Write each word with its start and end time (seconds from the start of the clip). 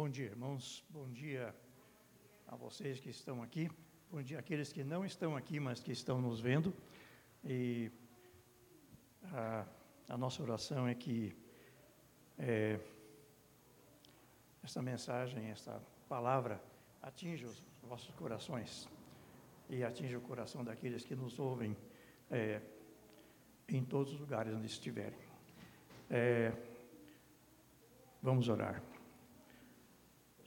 Bom 0.00 0.08
dia, 0.08 0.28
irmãos. 0.28 0.82
Bom 0.88 1.10
dia 1.10 1.54
a 2.48 2.56
vocês 2.56 2.98
que 2.98 3.10
estão 3.10 3.42
aqui. 3.42 3.70
Bom 4.10 4.22
dia 4.22 4.38
àqueles 4.38 4.72
que 4.72 4.82
não 4.82 5.04
estão 5.04 5.36
aqui, 5.36 5.60
mas 5.60 5.82
que 5.82 5.92
estão 5.92 6.22
nos 6.22 6.40
vendo. 6.40 6.72
E 7.44 7.90
a, 9.24 9.66
a 10.08 10.16
nossa 10.16 10.42
oração 10.42 10.88
é 10.88 10.94
que 10.94 11.36
é, 12.38 12.80
esta 14.62 14.80
mensagem, 14.80 15.50
esta 15.50 15.82
palavra 16.08 16.58
atinja 17.02 17.46
os 17.46 17.62
vossos 17.82 18.14
corações 18.14 18.88
e 19.68 19.84
atinja 19.84 20.16
o 20.16 20.22
coração 20.22 20.64
daqueles 20.64 21.04
que 21.04 21.14
nos 21.14 21.38
ouvem 21.38 21.76
é, 22.30 22.62
em 23.68 23.84
todos 23.84 24.14
os 24.14 24.18
lugares 24.18 24.54
onde 24.54 24.66
estiverem. 24.66 25.20
É, 26.08 26.54
vamos 28.22 28.48
orar. 28.48 28.82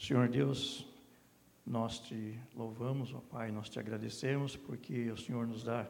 Senhor 0.04 0.28
Deus, 0.28 0.86
nós 1.66 1.98
te 1.98 2.38
louvamos, 2.54 3.14
ó 3.14 3.22
Pai, 3.22 3.54
nós 3.54 3.70
te 3.70 3.80
agradecemos 3.80 4.58
porque 4.58 5.10
o 5.10 5.16
Senhor 5.16 5.48
nos 5.48 5.64
dá 5.64 5.90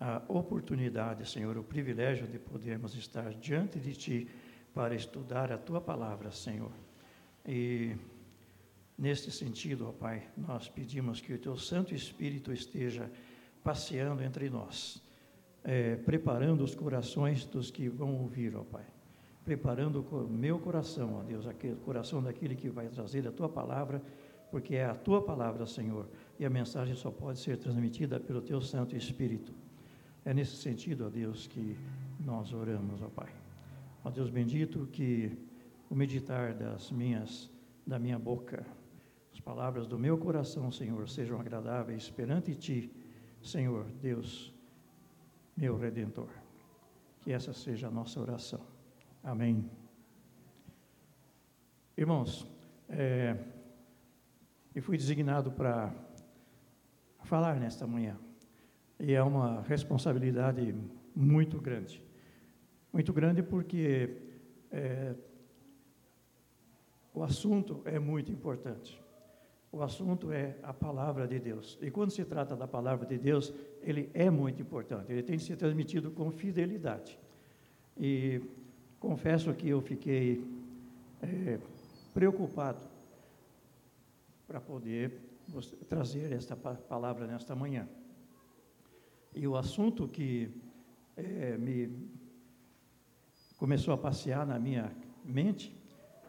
a 0.00 0.22
oportunidade, 0.28 1.28
Senhor, 1.28 1.54
o 1.58 1.62
privilégio 1.62 2.26
de 2.26 2.38
podermos 2.38 2.94
estar 2.94 3.34
diante 3.34 3.78
de 3.78 3.94
Ti 3.94 4.28
para 4.72 4.94
estudar 4.94 5.52
a 5.52 5.58
Tua 5.58 5.78
palavra, 5.78 6.30
Senhor. 6.30 6.72
E 7.44 7.94
neste 8.96 9.30
sentido, 9.30 9.88
ó 9.88 9.92
Pai, 9.92 10.26
nós 10.38 10.70
pedimos 10.70 11.20
que 11.20 11.34
o 11.34 11.38
Teu 11.38 11.58
Santo 11.58 11.94
Espírito 11.94 12.50
esteja 12.50 13.12
passeando 13.62 14.22
entre 14.22 14.48
nós, 14.48 15.02
é, 15.62 15.96
preparando 15.96 16.64
os 16.64 16.74
corações 16.74 17.44
dos 17.44 17.70
que 17.70 17.90
vão 17.90 18.16
ouvir, 18.22 18.56
ó 18.56 18.64
Pai. 18.64 18.93
Preparando 19.44 20.00
o 20.00 20.28
meu 20.28 20.58
coração, 20.58 21.16
ó 21.16 21.22
Deus, 21.22 21.46
aquele 21.46 21.76
coração 21.76 22.22
daquele 22.22 22.54
que 22.54 22.68
vai 22.68 22.88
trazer 22.88 23.26
a 23.28 23.32
Tua 23.32 23.48
palavra 23.48 24.02
porque 24.54 24.76
é 24.76 24.84
a 24.84 24.94
tua 24.94 25.20
palavra, 25.20 25.66
Senhor, 25.66 26.08
e 26.38 26.44
a 26.44 26.48
mensagem 26.48 26.94
só 26.94 27.10
pode 27.10 27.40
ser 27.40 27.56
transmitida 27.56 28.20
pelo 28.20 28.40
teu 28.40 28.60
Santo 28.60 28.94
Espírito. 28.94 29.52
É 30.24 30.32
nesse 30.32 30.54
sentido, 30.54 31.06
ó 31.06 31.10
Deus, 31.10 31.48
que 31.48 31.76
nós 32.20 32.52
oramos, 32.52 33.02
ó 33.02 33.08
Pai. 33.08 33.32
Ó 34.04 34.10
Deus 34.10 34.30
bendito, 34.30 34.86
que 34.92 35.36
o 35.90 35.94
meditar 35.96 36.54
das 36.54 36.92
minhas, 36.92 37.50
da 37.84 37.98
minha 37.98 38.16
boca, 38.16 38.64
as 39.32 39.40
palavras 39.40 39.88
do 39.88 39.98
meu 39.98 40.16
coração, 40.16 40.70
Senhor, 40.70 41.08
sejam 41.08 41.40
agradáveis 41.40 42.08
perante 42.08 42.54
Ti, 42.54 42.92
Senhor, 43.42 43.84
Deus, 44.00 44.54
meu 45.56 45.76
Redentor. 45.76 46.28
Que 47.22 47.32
essa 47.32 47.52
seja 47.52 47.88
a 47.88 47.90
nossa 47.90 48.20
oração. 48.20 48.63
Amém. 49.26 49.64
Irmãos, 51.96 52.46
é, 52.90 53.34
e 54.74 54.82
fui 54.82 54.98
designado 54.98 55.50
para 55.50 55.94
falar 57.22 57.58
nesta 57.58 57.86
manhã. 57.86 58.18
E 59.00 59.14
é 59.14 59.22
uma 59.22 59.62
responsabilidade 59.62 60.74
muito 61.16 61.58
grande. 61.58 62.04
Muito 62.92 63.14
grande 63.14 63.42
porque 63.42 64.14
é, 64.70 65.14
o 67.14 67.22
assunto 67.22 67.80
é 67.86 67.98
muito 67.98 68.30
importante. 68.30 69.02
O 69.72 69.80
assunto 69.80 70.30
é 70.32 70.58
a 70.62 70.74
palavra 70.74 71.26
de 71.26 71.38
Deus. 71.40 71.78
E 71.80 71.90
quando 71.90 72.10
se 72.10 72.26
trata 72.26 72.54
da 72.54 72.68
palavra 72.68 73.06
de 73.06 73.16
Deus, 73.16 73.54
ele 73.80 74.10
é 74.12 74.28
muito 74.28 74.60
importante. 74.60 75.10
Ele 75.10 75.22
tem 75.22 75.38
ser 75.38 75.56
transmitido 75.56 76.10
com 76.10 76.30
fidelidade. 76.30 77.18
E 77.96 78.42
confesso 79.04 79.52
que 79.52 79.68
eu 79.68 79.82
fiquei 79.82 80.42
é, 81.22 81.58
preocupado 82.14 82.80
para 84.46 84.58
poder 84.58 85.20
trazer 85.90 86.32
esta 86.32 86.56
palavra 86.56 87.26
nesta 87.26 87.54
manhã. 87.54 87.86
E 89.34 89.46
o 89.46 89.56
assunto 89.56 90.08
que 90.08 90.50
é, 91.18 91.58
me 91.58 92.08
começou 93.58 93.92
a 93.92 93.98
passear 93.98 94.46
na 94.46 94.58
minha 94.58 94.90
mente 95.22 95.76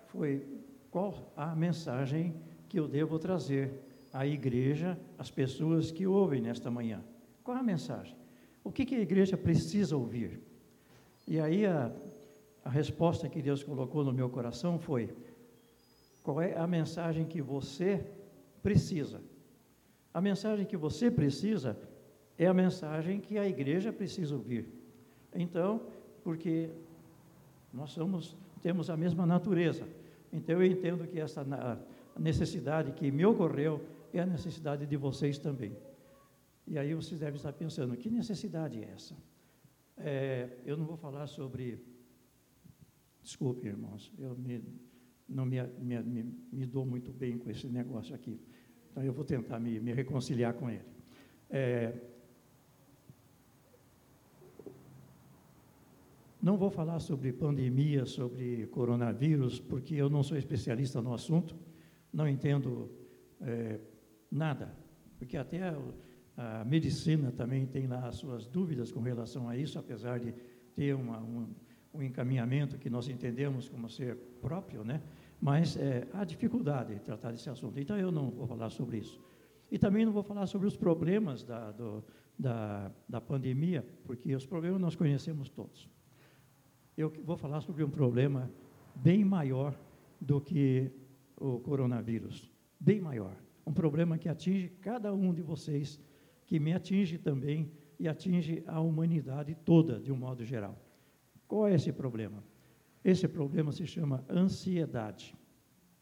foi 0.08 0.46
qual 0.91 1.31
a 1.38 1.56
mensagem 1.56 2.35
que 2.68 2.78
eu 2.78 2.90
devo 2.90 3.18
trazer 3.18 3.72
à 4.12 4.28
igreja, 4.28 5.00
às 5.18 5.31
pessoas 5.31 5.91
que 5.91 6.06
ouvem 6.06 6.41
nesta 6.41 6.69
manhã. 6.69 7.02
Qual 7.41 7.56
a 7.56 7.64
mensagem? 7.64 8.18
O 8.66 8.72
que, 8.72 8.85
que 8.85 8.96
a 8.96 9.02
igreja 9.02 9.38
precisa 9.38 9.96
ouvir? 9.96 10.41
E 11.28 11.40
aí 11.40 11.66
a, 11.66 11.91
a 12.66 12.70
resposta 12.70 13.30
que 13.30 13.44
Deus 13.44 13.64
colocou 13.64 14.03
no 14.03 14.12
meu 14.12 14.28
coração 14.28 14.80
foi: 14.80 15.16
qual 16.24 16.42
é 16.42 16.58
a 16.58 16.66
mensagem 16.66 17.24
que 17.24 17.40
você 17.40 18.03
precisa? 18.64 19.22
A 20.12 20.20
mensagem 20.20 20.66
que 20.66 20.76
você 20.76 21.12
precisa 21.12 21.78
é 22.38 22.48
a 22.48 22.53
mensagem 22.53 23.20
que 23.20 23.38
a 23.38 23.48
igreja 23.48 23.94
precisa 23.94 24.34
ouvir. 24.34 24.68
Então, 25.34 25.81
porque 26.24 26.70
nós 27.72 27.92
somos, 27.92 28.36
temos 28.62 28.90
a 28.90 28.97
mesma 28.97 29.26
natureza. 29.26 29.88
Então, 30.34 30.56
eu 30.56 30.66
entendo 30.66 31.08
que 31.08 31.20
essa 31.20 31.46
necessidade 32.18 32.94
que 32.94 33.12
me 33.12 33.26
ocorreu 33.26 33.80
é 34.12 34.22
a 34.22 34.26
necessidade 34.26 34.88
de 34.88 34.97
vocês 34.97 35.38
também. 35.38 35.78
E 36.66 36.80
aí 36.80 36.96
vocês 36.96 37.20
devem 37.20 37.36
estar 37.36 37.53
pensando: 37.53 37.96
que 37.96 38.09
necessidade 38.09 38.84
é 38.84 38.90
essa? 38.96 39.16
É, 39.97 40.50
eu 40.66 40.76
não 40.76 40.86
vou 40.86 40.97
falar 40.97 41.28
sobre. 41.28 41.94
Desculpe, 43.25 43.68
irmãos, 43.68 44.13
eu 44.19 44.38
me 44.38 44.63
não 45.28 45.47
me, 45.47 45.59
me, 45.80 46.24
me, 46.52 46.66
dou 46.68 46.86
muito 46.86 47.12
bem 47.12 47.40
com 47.40 47.50
esse 47.50 47.68
negócio 47.68 48.13
aqui. 48.13 48.40
Então 48.91 49.03
eu 49.03 49.12
vou 49.12 49.25
tentar 49.25 49.59
me, 49.59 49.80
me 49.80 49.91
reconciliar 49.91 50.53
com 50.53 50.69
ele. 50.69 50.86
É, 51.50 51.91
não 56.40 56.56
vou 56.56 56.69
falar 56.69 57.00
sobre 57.00 57.34
pandemia, 57.34 58.06
sobre 58.06 58.68
coronavírus, 58.68 59.59
porque 59.59 59.96
eu 59.96 60.08
não 60.08 60.22
sou 60.22 60.38
especialista 60.38 61.02
no 61.02 61.12
assunto, 61.12 61.56
não 62.14 62.30
entendo 62.30 62.91
é, 63.41 63.80
nada, 64.30 64.72
porque 65.18 65.35
até 65.35 65.64
a, 65.64 65.81
a, 66.38 66.64
medicina 66.64 67.31
também 67.31 67.66
tem 67.66 67.88
lá 67.88 68.08
as 68.08 68.18
suas 68.18 68.46
dúvidas 68.46 68.91
com 68.91 69.00
relação 69.00 69.50
a 69.50 69.58
isso, 69.58 69.80
apesar 69.80 70.19
de 70.19 70.31
ter 70.75 70.94
uma, 70.94 71.19
um, 71.19 71.47
um 71.97 72.03
encaminhamento 72.03 72.78
que 72.78 72.89
nós 72.89 73.07
entendemos 73.07 73.69
como 73.69 73.89
ser 73.89 74.16
próprio, 74.41 74.83
né? 74.83 75.01
mas 75.39 75.78
é, 75.78 76.07
há 76.13 76.23
dificuldade 76.23 76.94
em 76.94 76.97
tratar 76.97 77.31
desse 77.31 77.50
assunto. 77.50 77.79
Então, 77.79 77.97
eu 77.97 78.11
não 78.11 78.29
vou 78.31 78.47
falar 78.47 78.69
sobre 78.69 78.97
isso. 78.97 79.22
E 79.72 79.78
também 79.78 80.05
não 80.05 80.11
vou 80.11 80.23
falar 80.23 80.45
sobre 80.47 80.67
os 80.67 80.78
problemas 80.78 81.44
da, 81.44 81.72
do, 81.72 82.03
da, 82.38 82.91
da 83.07 83.19
pandemia, 83.19 83.85
porque 84.05 84.35
os 84.35 84.45
problemas 84.45 84.79
nós 84.79 84.95
conhecemos 84.95 85.50
todos. 85.50 85.89
Eu 86.97 87.11
vou 87.23 87.35
falar 87.35 87.61
sobre 87.61 87.84
um 87.84 87.89
problema 87.89 88.50
bem 88.95 89.25
maior 89.25 89.78
do 90.22 90.39
que 90.39 90.91
o 91.35 91.59
coronavírus, 91.59 92.50
bem 92.79 93.01
maior. 93.01 93.35
Um 93.66 93.73
problema 93.73 94.17
que 94.17 94.29
atinge 94.29 94.69
cada 94.81 95.13
um 95.13 95.34
de 95.34 95.41
vocês, 95.41 96.00
que 96.45 96.59
me 96.59 96.73
atinge 96.73 97.17
também 97.17 97.72
e 98.00 98.07
atinge 98.07 98.63
a 98.67 98.79
humanidade 98.79 99.55
toda, 99.66 100.00
de 100.00 100.11
um 100.11 100.16
modo 100.16 100.45
geral. 100.45 100.84
Qual 101.55 101.69
é 101.69 101.73
esse 101.73 101.93
problema? 101.93 102.43
Esse 103.01 103.29
problema 103.29 103.71
se 103.71 103.88
chama 103.88 104.21
ansiedade. 104.29 105.33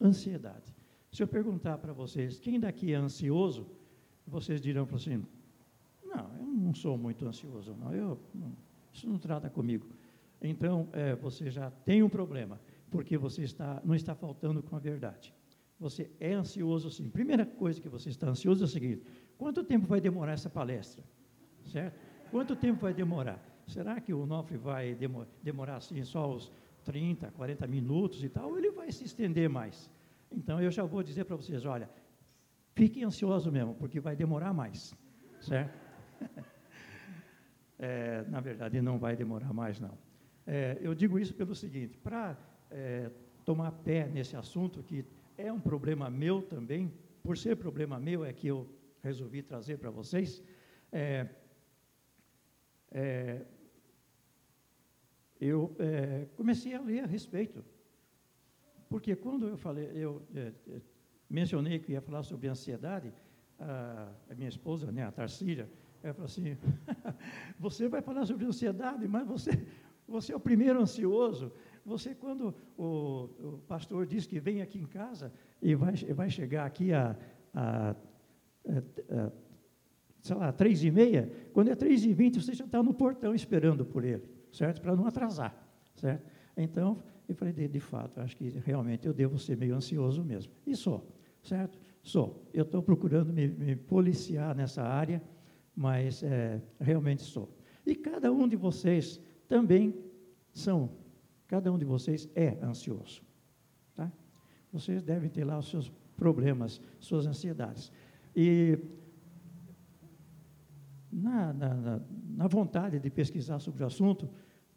Ansiedade. 0.02 0.76
Se 1.12 1.22
eu 1.22 1.28
perguntar 1.28 1.78
para 1.78 1.94
vocês, 1.94 2.40
quem 2.40 2.60
daqui 2.60 2.92
é 2.92 2.96
ansioso, 2.96 3.68
vocês 4.26 4.60
dirão 4.60 4.88
assim, 4.92 5.24
não, 6.04 6.36
eu 6.40 6.48
não 6.48 6.74
sou 6.74 6.98
muito 6.98 7.24
ansioso, 7.28 7.76
não, 7.76 7.94
eu, 7.94 8.20
não, 8.34 8.52
isso 8.92 9.08
não 9.08 9.20
trata 9.20 9.48
comigo. 9.48 9.86
Então, 10.42 10.90
é, 10.92 11.14
você 11.14 11.52
já 11.52 11.70
tem 11.70 12.02
um 12.02 12.10
problema, 12.10 12.60
porque 12.90 13.16
você 13.16 13.44
está, 13.44 13.80
não 13.86 13.94
está 13.94 14.16
faltando 14.16 14.64
com 14.64 14.76
a 14.76 14.80
verdade. 14.80 15.32
Você 15.80 16.10
é 16.20 16.34
ansioso 16.34 16.90
sim. 16.90 17.12
Primeira 17.12 17.46
coisa 17.46 17.80
que 17.80 17.88
você 17.88 18.10
está 18.10 18.28
ansioso 18.28 18.64
é 18.64 18.66
o 18.66 18.68
seguinte: 18.68 19.04
quanto 19.38 19.64
tempo 19.64 19.86
vai 19.86 20.02
demorar 20.02 20.32
essa 20.32 20.50
palestra? 20.50 21.04
Certo? 21.64 21.96
Quanto 22.32 22.56
tempo 22.56 22.82
vai 22.82 22.94
demorar? 22.96 23.53
Será 23.68 24.00
que 24.00 24.14
o 24.14 24.26
Nofre 24.26 24.58
vai 24.58 24.96
demorar 25.42 25.78
assim 25.78 26.04
só 26.04 26.34
os 26.34 26.52
30, 26.84 27.32
40 27.32 27.68
minutos 27.68 28.24
e 28.24 28.30
tal, 28.30 28.58
ele 28.58 28.72
vai 28.72 28.92
se 28.92 29.06
estender 29.06 29.50
mais. 29.50 29.90
Então 30.32 30.62
eu 30.62 30.70
já 30.72 30.84
vou 30.84 31.02
dizer 31.02 31.26
para 31.26 31.36
vocês, 31.36 31.66
olha, 31.66 31.90
fiquem 32.76 33.04
ansiosos 33.04 33.52
mesmo, 33.52 33.74
porque 33.76 34.00
vai 34.00 34.16
demorar 34.16 34.54
mais, 34.54 34.94
certo? 35.40 35.78
é, 37.80 38.24
na 38.28 38.40
verdade, 38.42 38.82
não 38.82 38.98
vai 38.98 39.16
demorar 39.16 39.54
mais, 39.54 39.80
não. 39.80 39.98
É, 40.46 40.78
eu 40.82 40.94
digo 40.94 41.18
isso 41.18 41.34
pelo 41.34 41.56
seguinte, 41.56 41.98
para 41.98 42.38
é, 42.70 43.10
tomar 43.46 43.72
pé 43.72 44.08
nesse 44.08 44.36
assunto, 44.36 44.84
que 44.84 45.06
é 45.38 45.52
um 45.52 45.60
problema 45.60 46.10
meu 46.10 46.42
também, 46.42 46.92
por 47.24 47.38
ser 47.38 47.56
problema 47.56 48.00
meu 48.00 48.26
é 48.26 48.34
que 48.34 48.48
eu 48.48 48.68
resolvi 49.02 49.42
trazer 49.42 49.78
para 49.78 49.90
vocês, 49.90 50.44
é, 50.92 51.28
é, 52.94 53.42
eu 55.42 55.76
é, 55.80 56.28
comecei 56.38 56.74
a 56.74 56.82
ler 56.82 57.04
a 57.04 57.08
respeito. 57.08 57.64
Porque 58.88 59.16
quando 59.16 59.48
eu 59.48 59.58
falei, 59.58 59.90
eu 59.94 60.22
é, 60.36 60.54
é, 60.68 60.82
mencionei 61.30 61.80
que 61.80 61.94
ia 61.94 62.02
falar 62.02 62.24
sobre 62.24 62.48
ansiedade, 62.48 63.12
a, 63.60 64.12
a 64.30 64.36
minha 64.36 64.50
esposa, 64.50 64.92
né, 64.92 65.04
a 65.04 65.12
Tarsília, 65.12 65.70
ela 66.04 66.14
falou 66.14 66.26
assim: 66.26 66.58
você 67.60 67.88
vai 67.88 68.02
falar 68.02 68.26
sobre 68.26 68.46
ansiedade, 68.46 69.08
mas 69.08 69.28
você, 69.28 69.52
você 70.08 70.34
é 70.34 70.36
o 70.36 70.40
primeiro 70.40 70.80
ansioso. 70.80 71.52
Você, 71.86 72.14
quando 72.16 72.56
o, 72.78 73.30
o 73.40 73.62
pastor 73.68 74.06
diz 74.06 74.26
que 74.26 74.40
vem 74.40 74.62
aqui 74.62 74.80
em 74.80 74.86
casa 74.86 75.34
e 75.62 75.76
vai, 75.76 75.96
vai 75.96 76.30
chegar 76.30 76.66
aqui 76.66 76.94
a, 76.94 77.18
a, 77.54 77.90
a, 77.90 77.96
a 79.26 79.32
sei 80.24 80.38
lá, 80.38 80.54
três 80.54 80.82
e 80.84 80.90
meia, 80.90 81.30
quando 81.52 81.68
é 81.68 81.76
três 81.76 82.06
e 82.06 82.14
vinte, 82.14 82.42
você 82.42 82.54
já 82.54 82.64
está 82.64 82.82
no 82.82 82.94
portão 82.94 83.36
esperando 83.36 83.86
por 83.86 84.06
ele, 84.06 84.24
certo? 84.54 84.82
Para 84.82 84.96
não 84.96 85.06
atrasar, 85.06 85.54
certo? 85.96 86.26
Então, 86.56 87.04
eu 87.28 87.36
falei, 87.36 87.54
de, 87.54 87.68
de 87.68 87.80
fato, 87.82 88.22
acho 88.22 88.38
que 88.38 88.50
realmente 88.66 89.06
eu 89.06 89.14
devo 89.14 89.38
ser 89.38 89.58
meio 89.58 89.76
ansioso 89.76 90.24
mesmo. 90.24 90.54
E 90.66 90.78
sou, 90.78 91.06
certo? 91.44 91.78
Sou. 92.02 92.42
Eu 92.54 92.64
estou 92.64 92.82
procurando 92.82 93.34
me, 93.34 93.50
me, 93.50 93.76
policiar 93.76 94.56
nessa 94.56 94.82
área, 94.82 95.22
mas 95.76 96.24
é, 96.24 96.62
realmente 96.80 97.22
sou. 97.22 97.54
E 97.86 97.94
cada 97.94 98.32
um 98.32 98.48
de 98.48 98.56
vocês 98.56 99.20
também 99.46 99.94
são, 100.54 100.90
cada 101.48 101.70
um 101.72 101.78
de 101.78 101.84
vocês 101.84 102.30
é 102.34 102.58
ansioso. 102.64 103.22
Tá? 103.94 104.10
Vocês 104.72 105.04
devem 105.04 105.30
ter 105.30 105.44
lá 105.44 105.60
os 105.60 105.70
seus 105.70 105.92
problemas, 106.16 106.80
suas 106.98 107.28
ansiedades. 107.28 107.92
E 108.34 108.80
na, 111.24 111.54
na, 111.54 112.02
na, 112.36 112.48
vontade 112.48 113.00
de 113.00 113.10
pesquisar 113.10 113.60
sobre 113.60 113.84
o 113.84 113.86
assunto, 113.86 114.30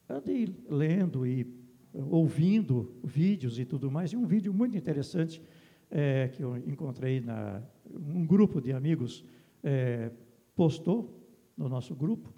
andei 0.08 0.54
lendo 0.70 1.26
e 1.26 1.46
ouvindo 1.92 2.94
vídeos 3.02 3.58
e 3.58 3.64
tudo 3.64 3.90
mais, 3.90 4.12
e 4.12 4.16
um 4.16 4.26
vídeo 4.26 4.54
muito 4.54 4.76
interessante 4.76 5.42
é, 5.90 6.28
que 6.28 6.42
eu 6.42 6.56
encontrei 6.56 7.20
na 7.20 7.62
um 7.88 8.26
grupo 8.26 8.60
de 8.60 8.72
amigos 8.72 9.24
é, 9.62 10.10
postou 10.54 11.26
no 11.56 11.68
nosso 11.68 11.94
grupo 11.94 12.32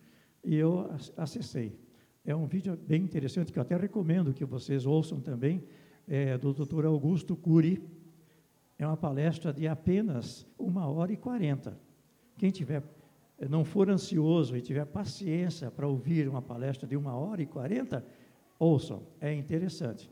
e 0.44 0.54
eu 0.54 0.90
acessei. 1.16 1.78
É 2.24 2.34
um 2.34 2.46
vídeo 2.46 2.76
bem 2.76 3.02
interessante 3.02 3.52
que 3.52 3.58
eu 3.58 3.62
até 3.62 3.76
recomendo 3.76 4.34
que 4.34 4.44
vocês 4.44 4.84
ouçam 4.84 5.20
também, 5.20 5.64
é, 6.06 6.36
do 6.36 6.52
Dr. 6.52 6.84
Augusto 6.84 7.34
Cury. 7.34 7.82
É 8.78 8.86
uma 8.86 8.96
palestra 8.96 9.52
de 9.52 9.66
apenas 9.66 10.46
uma 10.58 10.86
hora 10.86 11.12
e 11.12 11.16
quarenta. 11.16 11.78
Quem 12.36 12.50
tiver 12.50 12.82
não 13.46 13.64
for 13.64 13.88
ansioso 13.90 14.56
e 14.56 14.60
tiver 14.60 14.84
paciência 14.86 15.70
para 15.70 15.86
ouvir 15.86 16.28
uma 16.28 16.42
palestra 16.42 16.88
de 16.88 16.96
uma 16.96 17.14
hora 17.14 17.42
e 17.42 17.46
quarenta, 17.46 18.04
ouçam, 18.58 19.02
é 19.20 19.32
interessante. 19.32 20.10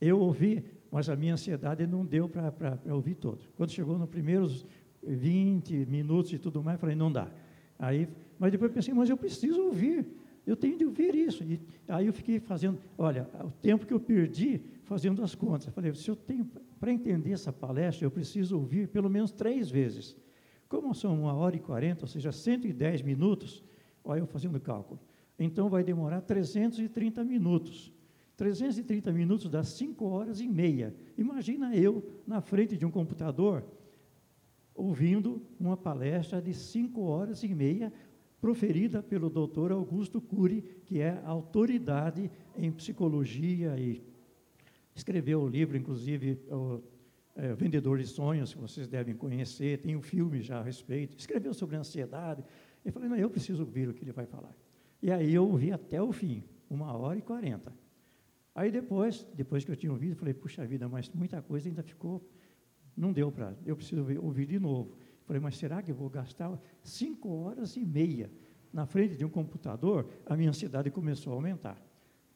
Eu 0.00 0.20
ouvi, 0.20 0.64
mas 0.90 1.08
a 1.08 1.16
minha 1.16 1.32
ansiedade 1.32 1.86
não 1.86 2.04
deu 2.04 2.28
para 2.28 2.78
ouvir 2.92 3.14
todo. 3.14 3.40
Quando 3.56 3.70
chegou 3.70 3.98
nos 3.98 4.08
primeiros 4.08 4.64
20 5.02 5.86
minutos 5.86 6.32
e 6.32 6.38
tudo 6.38 6.62
mais, 6.62 6.80
falei, 6.80 6.94
não 6.94 7.10
dá. 7.10 7.28
Aí, 7.78 8.08
mas 8.38 8.52
depois 8.52 8.70
pensei, 8.70 8.94
mas 8.94 9.10
eu 9.10 9.16
preciso 9.16 9.62
ouvir, 9.64 10.06
eu 10.46 10.56
tenho 10.56 10.78
de 10.78 10.84
ouvir 10.84 11.14
isso. 11.14 11.42
E 11.42 11.60
aí 11.88 12.06
eu 12.06 12.12
fiquei 12.12 12.38
fazendo, 12.38 12.78
olha, 12.96 13.28
o 13.42 13.50
tempo 13.50 13.86
que 13.86 13.92
eu 13.92 14.00
perdi 14.00 14.60
fazendo 14.84 15.22
as 15.22 15.34
contas. 15.34 15.66
Eu 15.66 15.72
falei, 15.72 15.92
se 15.94 16.08
eu 16.08 16.14
tenho, 16.16 16.48
para 16.78 16.92
entender 16.92 17.32
essa 17.32 17.52
palestra, 17.52 18.06
eu 18.06 18.10
preciso 18.10 18.56
ouvir 18.56 18.88
pelo 18.88 19.10
menos 19.10 19.32
três 19.32 19.70
vezes. 19.70 20.16
Como 20.74 20.92
são 20.92 21.14
uma 21.14 21.32
hora 21.32 21.54
e 21.54 21.60
quarenta, 21.60 22.02
ou 22.02 22.08
seja, 22.08 22.32
110 22.32 23.00
minutos, 23.02 23.62
olha 24.02 24.18
eu 24.18 24.26
fazendo 24.26 24.58
cálculo, 24.58 24.98
então 25.38 25.68
vai 25.68 25.84
demorar 25.84 26.20
330 26.20 27.22
minutos. 27.22 27.92
330 28.36 29.12
minutos 29.12 29.48
dá 29.48 29.62
5 29.62 30.04
horas 30.04 30.40
e 30.40 30.48
meia. 30.48 30.92
Imagina 31.16 31.76
eu 31.76 32.02
na 32.26 32.40
frente 32.40 32.76
de 32.76 32.84
um 32.84 32.90
computador 32.90 33.64
ouvindo 34.74 35.40
uma 35.60 35.76
palestra 35.76 36.42
de 36.42 36.52
5 36.52 37.00
horas 37.02 37.44
e 37.44 37.54
meia 37.54 37.92
proferida 38.40 39.00
pelo 39.00 39.30
doutor 39.30 39.70
Augusto 39.70 40.20
Cury, 40.20 40.62
que 40.86 40.98
é 40.98 41.22
autoridade 41.24 42.28
em 42.58 42.72
psicologia 42.72 43.78
e 43.78 44.02
escreveu 44.92 45.40
o 45.40 45.48
livro, 45.48 45.76
inclusive, 45.76 46.40
é, 47.34 47.54
Vendedor 47.54 47.98
de 47.98 48.06
Sonhos, 48.06 48.54
que 48.54 48.60
vocês 48.60 48.86
devem 48.86 49.14
conhecer, 49.14 49.78
tem 49.78 49.96
um 49.96 50.02
filme 50.02 50.40
já 50.40 50.60
a 50.60 50.62
respeito, 50.62 51.16
escreveu 51.18 51.52
sobre 51.52 51.76
ansiedade. 51.76 52.44
Eu 52.84 52.92
falei, 52.92 53.08
não, 53.08 53.16
eu 53.16 53.30
preciso 53.30 53.62
ouvir 53.62 53.88
o 53.88 53.94
que 53.94 54.04
ele 54.04 54.12
vai 54.12 54.26
falar. 54.26 54.54
E 55.02 55.10
aí 55.10 55.34
eu 55.34 55.46
ouvi 55.46 55.72
até 55.72 56.00
o 56.00 56.12
fim, 56.12 56.44
uma 56.70 56.92
hora 56.96 57.18
e 57.18 57.22
quarenta. 57.22 57.72
Aí 58.54 58.70
depois, 58.70 59.26
depois 59.34 59.64
que 59.64 59.70
eu 59.70 59.76
tinha 59.76 59.90
ouvido, 59.90 60.14
falei, 60.14 60.32
puxa 60.32 60.64
vida, 60.64 60.88
mas 60.88 61.10
muita 61.10 61.42
coisa 61.42 61.68
ainda 61.68 61.82
ficou, 61.82 62.26
não 62.96 63.12
deu 63.12 63.32
para, 63.32 63.56
eu 63.66 63.74
preciso 63.74 64.00
ouvir, 64.02 64.18
ouvir 64.18 64.46
de 64.46 64.58
novo. 64.58 64.96
Falei, 65.26 65.40
mas 65.40 65.56
será 65.56 65.82
que 65.82 65.90
eu 65.90 65.94
vou 65.94 66.08
gastar 66.08 66.60
cinco 66.82 67.28
horas 67.30 67.76
e 67.76 67.84
meia 67.84 68.30
na 68.72 68.86
frente 68.86 69.16
de 69.16 69.24
um 69.24 69.28
computador? 69.28 70.06
A 70.26 70.36
minha 70.36 70.50
ansiedade 70.50 70.90
começou 70.90 71.32
a 71.32 71.36
aumentar. 71.36 71.82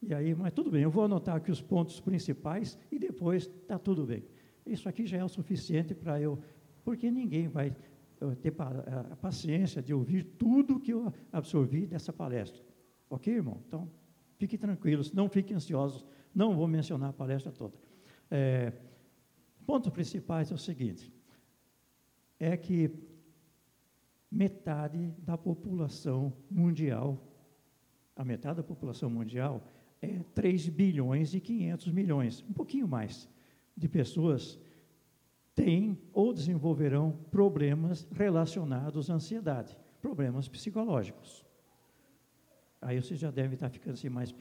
E 0.03 0.15
aí, 0.15 0.35
mas 0.35 0.53
tudo 0.53 0.71
bem, 0.71 0.83
eu 0.83 0.91
vou 0.91 1.05
anotar 1.05 1.37
aqui 1.37 1.51
os 1.51 1.61
pontos 1.61 2.01
principais 2.01 2.79
e 2.91 2.99
depois 2.99 3.45
está 3.45 3.79
tudo 3.79 4.07
bem. 4.07 4.25
Isso 4.69 4.89
aqui 4.89 5.07
já 5.07 5.17
é 5.17 5.25
o 5.25 5.29
suficiente 5.29 5.95
para 5.95 6.21
eu, 6.21 6.39
porque 6.85 7.11
ninguém 7.11 7.49
vai 7.49 7.75
eh, 8.21 8.35
ter 8.43 8.55
a 8.59 9.17
paciência 9.17 9.81
de 9.83 9.95
ouvir 9.95 10.25
tudo 10.39 10.79
que 10.79 10.93
eu 10.93 11.13
absorvi 11.33 11.87
dessa 11.87 12.13
palestra. 12.13 12.63
Ok, 13.09 13.33
irmão? 13.33 13.63
Então, 13.67 13.91
fiquem 14.37 14.59
tranquilos, 14.59 15.13
não 15.13 15.29
fiquem 15.29 15.57
ansiosos, 15.57 16.05
não 16.35 16.55
vou 16.55 16.67
mencionar 16.67 17.11
a 17.11 17.13
palestra 17.13 17.51
toda. 17.51 17.75
É, 18.31 18.73
pontos 19.65 19.91
principais 19.91 20.51
é 20.51 20.55
o 20.55 20.59
seguinte: 20.59 21.13
é 22.39 22.57
que 22.57 22.91
metade 24.31 25.15
da 25.19 25.39
população 25.39 26.33
mundial, 26.51 27.19
a 28.15 28.25
metade 28.25 28.57
da 28.57 28.63
população 28.63 29.09
mundial 29.09 29.63
é 30.03 30.19
3 30.35 30.69
bilhões 30.69 31.35
e 31.35 31.41
500 31.41 31.93
milhões, 31.93 32.45
um 32.49 32.53
pouquinho 32.53 32.87
mais 32.87 33.29
de 33.79 33.89
pessoas 33.89 34.59
têm 35.55 35.99
ou 36.13 36.33
desenvolverão 36.33 37.13
problemas 37.31 38.07
relacionados 38.13 39.09
à 39.11 39.15
ansiedade, 39.15 39.79
problemas 40.03 40.49
psicológicos. 40.49 41.47
Aí 42.81 43.01
você 43.01 43.15
já 43.15 43.31
deve 43.31 43.55
estar 43.55 43.69
ficando 43.71 43.95
assim, 43.95 44.09
mas. 44.09 44.35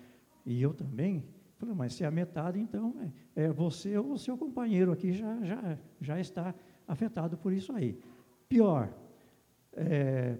E 0.46 0.62
eu 0.62 0.74
também? 0.74 1.24
Falei, 1.58 1.74
mas 1.74 1.94
se 1.94 2.04
é 2.04 2.08
a 2.08 2.12
metade, 2.12 2.60
então 2.60 2.96
é, 3.36 3.46
é 3.46 3.52
você 3.52 3.98
ou 3.98 4.12
o 4.14 4.18
seu 4.18 4.38
companheiro 4.38 4.92
aqui 4.92 5.12
já, 5.12 5.44
já, 5.44 5.78
já 6.00 6.20
está 6.20 6.54
afetado 6.88 7.36
por 7.36 7.52
isso 7.52 7.74
aí. 7.74 8.00
Pior, 8.48 8.94
é, 9.74 10.38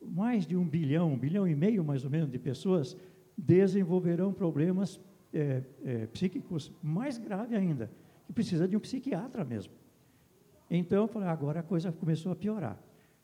mais 0.00 0.46
de 0.46 0.56
um 0.56 0.66
bilhão, 0.66 1.12
um 1.12 1.18
bilhão 1.18 1.46
e 1.46 1.56
meio 1.56 1.84
mais 1.84 2.04
ou 2.04 2.10
menos 2.10 2.30
de 2.30 2.38
pessoas 2.38 2.96
desenvolverão 3.36 4.32
problemas 4.32 5.00
é, 5.32 5.64
é, 5.84 6.06
psíquicos 6.06 6.70
mais 6.80 7.18
graves 7.18 7.58
ainda 7.58 7.90
que 8.26 8.32
precisa 8.32 8.66
de 8.66 8.76
um 8.76 8.80
psiquiatra 8.80 9.44
mesmo. 9.44 9.72
Então, 10.70 11.02
eu 11.02 11.08
falei, 11.08 11.28
agora 11.28 11.60
a 11.60 11.62
coisa 11.62 11.92
começou 11.92 12.32
a 12.32 12.36
piorar. 12.36 12.82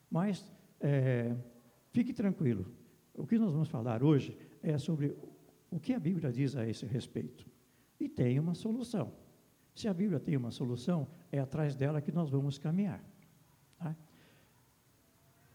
Mas, 0.09 0.51
é, 0.79 1.35
fique 1.91 2.13
tranquilo, 2.13 2.65
o 3.13 3.25
que 3.25 3.37
nós 3.37 3.51
vamos 3.51 3.69
falar 3.69 4.03
hoje 4.03 4.37
é 4.61 4.77
sobre 4.77 5.15
o 5.69 5.79
que 5.79 5.93
a 5.93 5.99
Bíblia 5.99 6.31
diz 6.31 6.55
a 6.55 6.67
esse 6.67 6.85
respeito. 6.85 7.45
E 7.99 8.07
tem 8.07 8.39
uma 8.39 8.53
solução. 8.53 9.11
Se 9.73 9.87
a 9.87 9.93
Bíblia 9.93 10.19
tem 10.19 10.35
uma 10.35 10.51
solução, 10.51 11.07
é 11.31 11.39
atrás 11.39 11.75
dela 11.75 12.01
que 12.01 12.11
nós 12.11 12.29
vamos 12.29 12.57
caminhar. 12.57 13.03
Tá? 13.77 13.95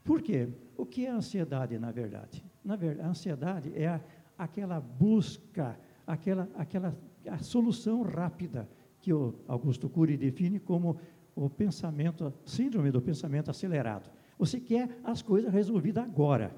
Por 0.02 0.22
quê? 0.22 0.48
O 0.76 0.86
que 0.86 1.04
é 1.06 1.10
ansiedade, 1.10 1.78
na 1.78 1.90
verdade? 1.90 2.44
Na 2.64 2.76
verdade, 2.76 3.06
a 3.06 3.10
ansiedade 3.10 3.72
é 3.74 3.88
a, 3.88 4.00
aquela 4.38 4.80
busca, 4.80 5.78
aquela, 6.06 6.48
aquela 6.54 6.96
a 7.28 7.38
solução 7.38 8.02
rápida 8.02 8.68
que 9.06 9.12
o 9.12 9.36
Augusto 9.46 9.88
Cury 9.88 10.16
define 10.16 10.58
como 10.58 10.98
o 11.32 11.48
pensamento, 11.48 12.34
síndrome 12.44 12.90
do 12.90 13.00
pensamento 13.00 13.48
acelerado. 13.48 14.10
Você 14.36 14.58
quer 14.58 14.98
as 15.04 15.22
coisas 15.22 15.52
resolvidas 15.52 16.02
agora, 16.02 16.52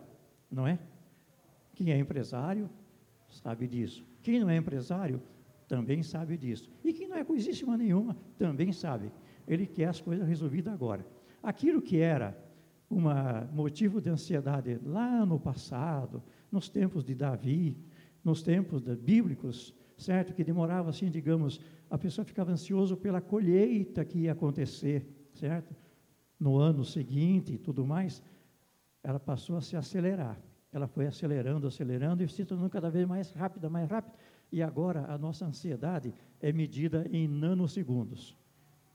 não 0.51 0.67
é? 0.67 0.79
Quem 1.75 1.93
é 1.93 1.99
empresário 1.99 2.71
sabe 3.29 3.67
disso. 3.67 4.03
Quem 4.23 4.41
não 4.41 4.49
é 4.49 4.57
empresário 4.57 5.21
também 5.69 6.03
sabe 6.03 6.39
disso. 6.39 6.71
E 6.83 6.95
quem 6.95 7.07
não 7.07 7.19
é 7.19 7.23
coisíssima 7.23 7.77
nenhuma 7.77 8.17
também 8.39 8.73
sabe. 8.73 9.13
Ele 9.47 9.67
quer 9.67 9.89
as 9.89 10.01
coisas 10.01 10.27
resolvidas 10.27 10.73
agora. 10.73 11.05
Aquilo 11.43 11.83
que 11.83 11.99
era 11.99 12.35
um 12.91 13.03
motivo 13.53 14.01
de 14.01 14.09
ansiedade 14.09 14.81
lá 14.87 15.27
no 15.27 15.39
passado, 15.39 16.23
nos 16.51 16.71
tempos 16.71 17.05
de 17.05 17.15
Davi, 17.15 17.77
nos 18.25 18.43
tempos 18.43 18.81
bíblicos, 18.97 19.75
certo? 19.99 20.33
Que 20.33 20.45
demorava 20.45 20.89
assim, 20.91 21.11
digamos, 21.11 21.61
a 21.91 21.99
pessoa 21.99 22.25
ficava 22.25 22.53
ansioso 22.53 22.97
pela 22.97 23.21
colheita 23.21 24.05
que 24.05 24.21
ia 24.21 24.33
acontecer, 24.33 25.07
certo? 25.35 25.75
No 26.39 26.57
ano 26.57 26.85
seguinte 26.85 27.55
e 27.55 27.59
tudo 27.59 27.85
mais, 27.85 28.23
ela 29.03 29.19
passou 29.19 29.57
a 29.57 29.61
se 29.61 29.77
acelerar. 29.77 30.41
Ela 30.73 30.87
foi 30.87 31.07
acelerando, 31.07 31.67
acelerando 31.67 32.23
e 32.23 32.29
se 32.29 32.45
tornando 32.45 32.71
cada 32.71 32.91
vez 32.91 33.07
mais 33.07 33.33
rápida, 33.33 33.69
mais 33.69 33.91
rápida. 33.91 34.17
E 34.53 34.63
agora 34.63 35.05
a 35.13 35.19
nossa 35.19 35.45
ansiedade 35.45 36.15
é 36.41 36.53
medida 36.53 37.07
em 37.11 37.27
nanosegundos. 37.27 38.37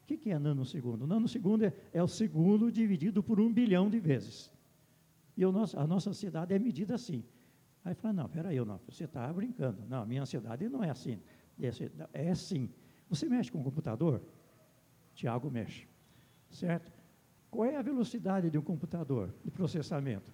O 0.03 0.05
que, 0.05 0.17
que 0.17 0.29
é 0.31 0.39
nanosegundo? 0.39 1.05
Nanosegundo 1.05 1.65
é, 1.65 1.73
é 1.91 2.01
o 2.01 2.07
segundo 2.07 2.71
dividido 2.71 3.21
por 3.21 3.39
um 3.39 3.51
bilhão 3.51 3.89
de 3.89 3.99
vezes. 3.99 4.51
E 5.35 5.43
nosso, 5.45 5.77
a 5.77 5.87
nossa 5.87 6.11
ansiedade 6.11 6.53
é 6.53 6.59
medida 6.59 6.95
assim. 6.95 7.23
Aí 7.83 7.93
fala, 7.93 8.13
não, 8.13 8.29
peraí, 8.29 8.57
não, 8.63 8.79
você 8.87 9.03
está 9.03 9.31
brincando. 9.33 9.83
Não, 9.89 10.03
a 10.03 10.05
minha 10.05 10.21
ansiedade 10.21 10.69
não 10.69 10.83
é 10.83 10.89
assim. 10.89 11.19
É, 12.13 12.29
assim. 12.29 12.69
Você 13.09 13.27
mexe 13.27 13.51
com 13.51 13.59
o 13.59 13.63
computador? 13.63 14.21
Tiago 15.13 15.51
mexe. 15.51 15.87
Certo? 16.49 16.91
Qual 17.51 17.65
é 17.65 17.75
a 17.75 17.81
velocidade 17.81 18.49
de 18.49 18.57
um 18.57 18.61
computador 18.61 19.33
de 19.43 19.51
processamento? 19.51 20.33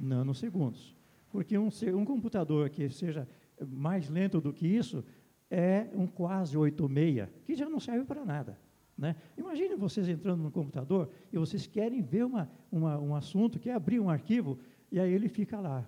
Nanosegundos. 0.00 0.96
Porque 1.30 1.58
um, 1.58 1.68
um 1.94 2.04
computador 2.04 2.70
que 2.70 2.88
seja 2.88 3.28
mais 3.66 4.08
lento 4.08 4.40
do 4.40 4.52
que 4.52 4.66
isso 4.66 5.04
é 5.50 5.88
um 5.94 6.06
quase 6.06 6.56
86, 6.56 7.28
que 7.44 7.54
já 7.54 7.68
não 7.68 7.80
serve 7.80 8.04
para 8.04 8.24
nada. 8.24 8.58
Né? 8.96 9.16
Imagine 9.36 9.76
vocês 9.76 10.08
entrando 10.08 10.42
no 10.42 10.50
computador 10.50 11.10
e 11.32 11.38
vocês 11.38 11.66
querem 11.66 12.02
ver 12.02 12.24
uma, 12.24 12.50
uma, 12.70 12.98
um 12.98 13.14
assunto, 13.14 13.58
quer 13.58 13.74
abrir 13.74 14.00
um 14.00 14.10
arquivo, 14.10 14.58
e 14.90 14.98
aí 14.98 15.12
ele 15.12 15.28
fica 15.28 15.60
lá. 15.60 15.86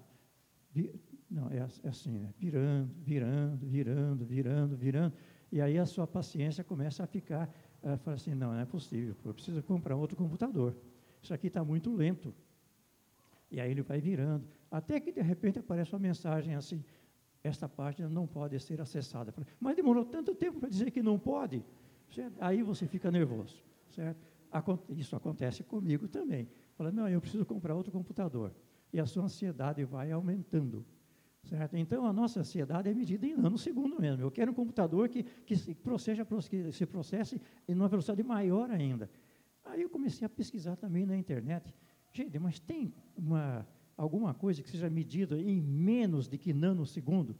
Não, 1.30 1.48
é, 1.50 1.58
é 1.58 1.88
assim, 1.88 2.18
né? 2.18 2.32
virando, 2.38 2.90
virando, 3.02 3.66
virando, 3.66 4.24
virando, 4.24 4.76
virando. 4.76 5.14
E 5.52 5.60
aí 5.60 5.78
a 5.78 5.86
sua 5.86 6.06
paciência 6.06 6.62
começa 6.64 7.02
a 7.04 7.06
ficar, 7.06 7.48
uh, 7.82 7.96
fala 7.98 8.16
assim, 8.16 8.34
não, 8.34 8.52
não 8.52 8.60
é 8.60 8.64
possível, 8.64 9.16
eu 9.24 9.34
preciso 9.34 9.62
comprar 9.62 9.96
outro 9.96 10.16
computador. 10.16 10.76
Isso 11.22 11.34
aqui 11.34 11.48
está 11.48 11.64
muito 11.64 11.94
lento. 11.94 12.34
E 13.50 13.60
aí 13.60 13.70
ele 13.70 13.82
vai 13.82 14.00
virando. 14.00 14.44
Até 14.70 15.00
que 15.00 15.12
de 15.12 15.20
repente 15.20 15.58
aparece 15.58 15.92
uma 15.92 15.98
mensagem 15.98 16.54
assim, 16.54 16.84
esta 17.42 17.68
página 17.68 18.08
não 18.08 18.26
pode 18.26 18.58
ser 18.60 18.80
acessada. 18.80 19.34
Mas 19.58 19.76
demorou 19.76 20.04
tanto 20.04 20.34
tempo 20.34 20.60
para 20.60 20.68
dizer 20.68 20.90
que 20.90 21.02
não 21.02 21.18
pode. 21.18 21.64
Aí 22.40 22.62
você 22.62 22.86
fica 22.86 23.10
nervoso. 23.10 23.56
Certo? 23.90 24.20
Isso 24.90 25.16
acontece 25.16 25.62
comigo 25.62 26.06
também. 26.08 26.48
Fala, 26.76 26.90
não, 26.90 27.08
eu 27.08 27.20
preciso 27.20 27.44
comprar 27.44 27.74
outro 27.74 27.92
computador. 27.92 28.52
E 28.92 29.00
a 29.00 29.06
sua 29.06 29.24
ansiedade 29.24 29.84
vai 29.84 30.10
aumentando. 30.10 30.84
Certo? 31.44 31.76
Então, 31.76 32.04
a 32.04 32.12
nossa 32.12 32.40
ansiedade 32.40 32.88
é 32.88 32.94
medida 32.94 33.26
em 33.26 33.36
nanosegundo 33.36 33.98
mesmo. 33.98 34.22
Eu 34.22 34.30
quero 34.30 34.52
um 34.52 34.54
computador 34.54 35.08
que, 35.08 35.22
que, 35.22 35.56
se, 35.56 35.74
proceja, 35.74 36.26
que 36.48 36.72
se 36.72 36.86
processe 36.86 37.40
em 37.66 37.74
uma 37.74 37.88
velocidade 37.88 38.22
maior 38.22 38.70
ainda. 38.70 39.10
Aí 39.64 39.82
eu 39.82 39.88
comecei 39.88 40.26
a 40.26 40.28
pesquisar 40.28 40.76
também 40.76 41.06
na 41.06 41.16
internet. 41.16 41.74
Gente, 42.12 42.38
mas 42.38 42.58
tem 42.58 42.92
uma, 43.16 43.66
alguma 43.96 44.34
coisa 44.34 44.62
que 44.62 44.70
seja 44.70 44.90
medida 44.90 45.40
em 45.40 45.60
menos 45.60 46.28
de 46.28 46.36
que 46.36 46.52
nanosegundo? 46.52 47.36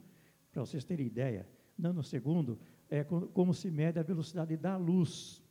Para 0.51 0.65
vocês 0.65 0.83
terem 0.83 1.05
ideia, 1.05 1.47
nanosegundo 1.77 2.57
é 2.89 3.03
como 3.03 3.53
se 3.53 3.69
mede 3.69 3.99
a 3.99 4.03
velocidade 4.03 4.57
da 4.57 4.77
luz, 4.77 5.41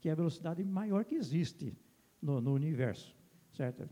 que 0.00 0.08
é 0.08 0.12
a 0.12 0.14
velocidade 0.14 0.62
maior 0.64 1.04
que 1.04 1.14
existe 1.14 1.76
no, 2.20 2.40
no 2.40 2.54
universo, 2.54 3.15
certo? 3.56 3.88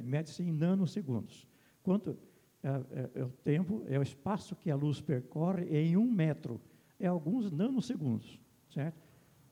Mede-se 0.00 0.42
em 0.42 0.52
nanosegundos. 0.52 1.46
Quanto 1.82 2.16
é, 2.62 2.68
é, 2.68 3.10
é, 3.14 3.24
o 3.24 3.30
tempo, 3.30 3.84
é 3.88 3.98
o 3.98 4.02
espaço 4.02 4.54
que 4.56 4.70
a 4.70 4.76
luz 4.76 5.00
percorre 5.00 5.64
em 5.64 5.96
um 5.96 6.10
metro, 6.10 6.60
é 6.98 7.06
alguns 7.06 7.50
nanosegundos, 7.50 8.40
certo? 8.70 9.02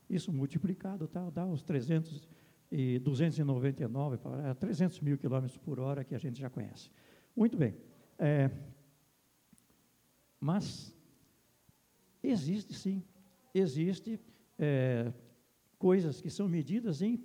Isso 0.09 0.31
multiplicado 0.31 1.07
tá, 1.07 1.29
dá 1.29 1.45
os 1.45 1.61
300 1.61 2.27
e 2.71 2.99
299, 2.99 4.17
300 4.59 4.99
mil 5.01 5.17
quilômetros 5.17 5.57
por 5.57 5.79
hora 5.79 6.03
que 6.03 6.15
a 6.15 6.17
gente 6.17 6.39
já 6.39 6.49
conhece. 6.49 6.89
Muito 7.35 7.57
bem. 7.57 7.75
É, 8.17 8.49
mas 10.39 10.95
Existe 12.23 12.73
sim, 12.73 13.03
existe 13.53 14.19
é, 14.57 15.11
coisas 15.79 16.21
que 16.21 16.29
são 16.29 16.47
medidas 16.47 17.01
em 17.01 17.17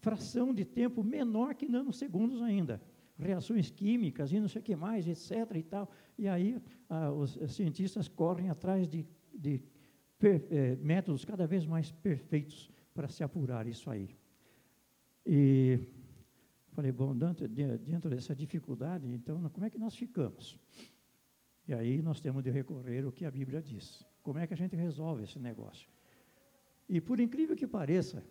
fração 0.00 0.52
de 0.52 0.64
tempo 0.64 1.04
menor 1.04 1.54
que 1.54 1.68
nanosegundos 1.68 2.42
ainda. 2.42 2.82
Reações 3.18 3.70
químicas 3.70 4.32
e 4.32 4.40
não 4.40 4.48
sei 4.48 4.60
o 4.60 4.64
que 4.64 4.74
mais, 4.74 5.06
etc. 5.06 5.54
e 5.54 5.62
tal. 5.62 5.90
E 6.18 6.26
aí 6.26 6.60
ah, 6.88 7.12
os 7.12 7.38
cientistas 7.48 8.08
correm 8.08 8.48
atrás 8.48 8.88
de, 8.88 9.06
de 9.34 9.62
per, 10.18 10.46
é, 10.50 10.76
métodos 10.76 11.24
cada 11.24 11.46
vez 11.46 11.66
mais 11.66 11.92
perfeitos 11.92 12.70
para 12.94 13.08
se 13.08 13.22
apurar 13.22 13.66
isso 13.66 13.90
aí. 13.90 14.16
E 15.26 15.78
falei, 16.72 16.92
bom, 16.92 17.14
dentro, 17.14 17.46
dentro 17.46 18.08
dessa 18.08 18.34
dificuldade, 18.34 19.06
então, 19.06 19.48
como 19.50 19.66
é 19.66 19.70
que 19.70 19.78
nós 19.78 19.94
ficamos? 19.94 20.58
E 21.68 21.74
aí 21.74 22.00
nós 22.00 22.20
temos 22.20 22.42
de 22.42 22.50
recorrer 22.50 23.04
ao 23.04 23.12
que 23.12 23.24
a 23.24 23.30
Bíblia 23.30 23.60
diz. 23.60 24.04
Como 24.22 24.38
é 24.38 24.46
que 24.46 24.54
a 24.54 24.56
gente 24.56 24.74
resolve 24.74 25.24
esse 25.24 25.38
negócio? 25.38 25.88
E 26.88 27.00
por 27.00 27.20
incrível 27.20 27.54
que 27.54 27.66
pareça, 27.66 28.24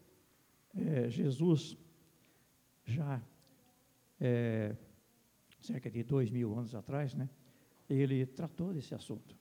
é, 0.75 1.09
Jesus 1.09 1.77
já 2.85 3.21
é, 4.19 4.75
cerca 5.61 5.89
de 5.89 6.03
dois 6.03 6.29
mil 6.29 6.57
anos 6.57 6.73
atrás, 6.75 7.13
né, 7.13 7.29
ele 7.89 8.25
tratou 8.25 8.73
desse 8.73 8.93
assunto. 8.93 9.35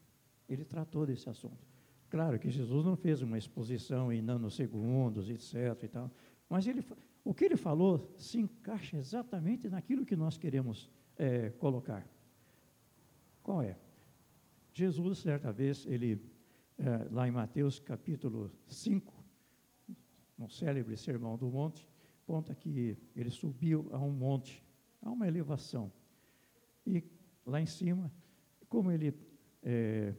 Ele 0.49 0.65
tratou 0.65 1.07
desse 1.07 1.29
assunto. 1.29 1.67
Claro 2.09 2.39
que 2.39 2.51
Jesus 2.51 2.85
não 2.85 2.97
fez 2.97 3.21
uma 3.21 3.37
exposição 3.37 4.11
em 4.11 4.23
nanosegundos, 4.23 5.29
etc. 5.29 5.83
E 5.83 5.89
tal, 5.89 6.11
mas 6.49 6.67
ele, 6.67 6.83
o 7.23 7.35
que 7.35 7.45
ele 7.45 7.57
falou 7.57 8.11
se 8.17 8.39
encaixa 8.39 8.97
exatamente 8.97 9.69
naquilo 9.69 10.07
que 10.07 10.17
nós 10.17 10.39
queremos 10.39 10.91
é, 11.19 11.51
colocar. 11.51 12.07
Qual 13.43 13.63
é? 13.63 13.77
Jesus, 14.73 15.19
certa 15.19 15.53
vez, 15.53 15.85
ele 15.87 16.19
é, 16.79 17.09
lá 17.11 17.27
em 17.27 17.31
Mateus 17.31 17.79
capítulo 17.79 18.51
5, 18.69 19.13
no 20.39 20.49
célebre 20.49 20.97
Sermão 20.97 21.37
do 21.37 21.51
Monte, 21.51 21.87
conta 22.25 22.55
que 22.55 22.97
ele 23.17 23.31
subiu 23.31 23.89
a 23.93 23.99
um 23.99 24.13
monte, 24.13 24.65
a 25.03 25.11
uma 25.11 25.27
elevação. 25.27 25.93
E 26.87 27.03
lá 27.45 27.61
em 27.61 27.67
cima, 27.67 28.13
como 28.69 28.91
ele 28.93 29.13
é, 29.63 30.15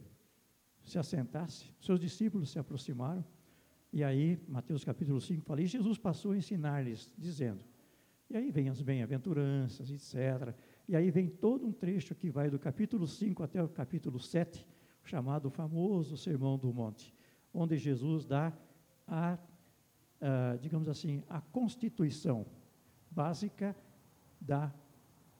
se 0.83 0.99
assentasse, 0.99 1.71
seus 1.79 1.99
discípulos 1.99 2.49
se 2.49 2.59
aproximaram, 2.59 3.23
e 3.91 4.03
aí, 4.03 4.39
Mateus 4.47 4.83
capítulo 4.83 5.19
5 5.19 5.43
fala, 5.43 5.61
e 5.61 5.65
Jesus 5.65 5.97
passou 5.97 6.33
a 6.33 6.37
ensinar-lhes, 6.37 7.11
dizendo, 7.17 7.61
e 8.29 8.37
aí 8.37 8.51
vem 8.51 8.69
as 8.69 8.79
bem-aventuranças, 8.81 9.89
etc. 9.89 10.55
E 10.87 10.95
aí 10.95 11.09
vem 11.09 11.27
todo 11.27 11.65
um 11.65 11.71
trecho 11.71 12.13
que 12.13 12.29
vai 12.29 12.49
do 12.49 12.59
capítulo 12.59 13.07
5 13.07 13.41
até 13.41 13.63
o 13.63 13.67
capítulo 13.67 14.19
7, 14.19 14.67
chamado 15.03 15.49
famoso 15.49 16.15
Sermão 16.15 16.55
do 16.55 16.71
Monte, 16.71 17.11
onde 17.51 17.75
Jesus 17.77 18.25
dá 18.25 18.53
a, 19.07 19.39
a 20.21 20.57
digamos 20.57 20.87
assim, 20.87 21.23
a 21.29 21.41
constituição 21.41 22.45
básica 23.09 23.75
da, 24.39 24.73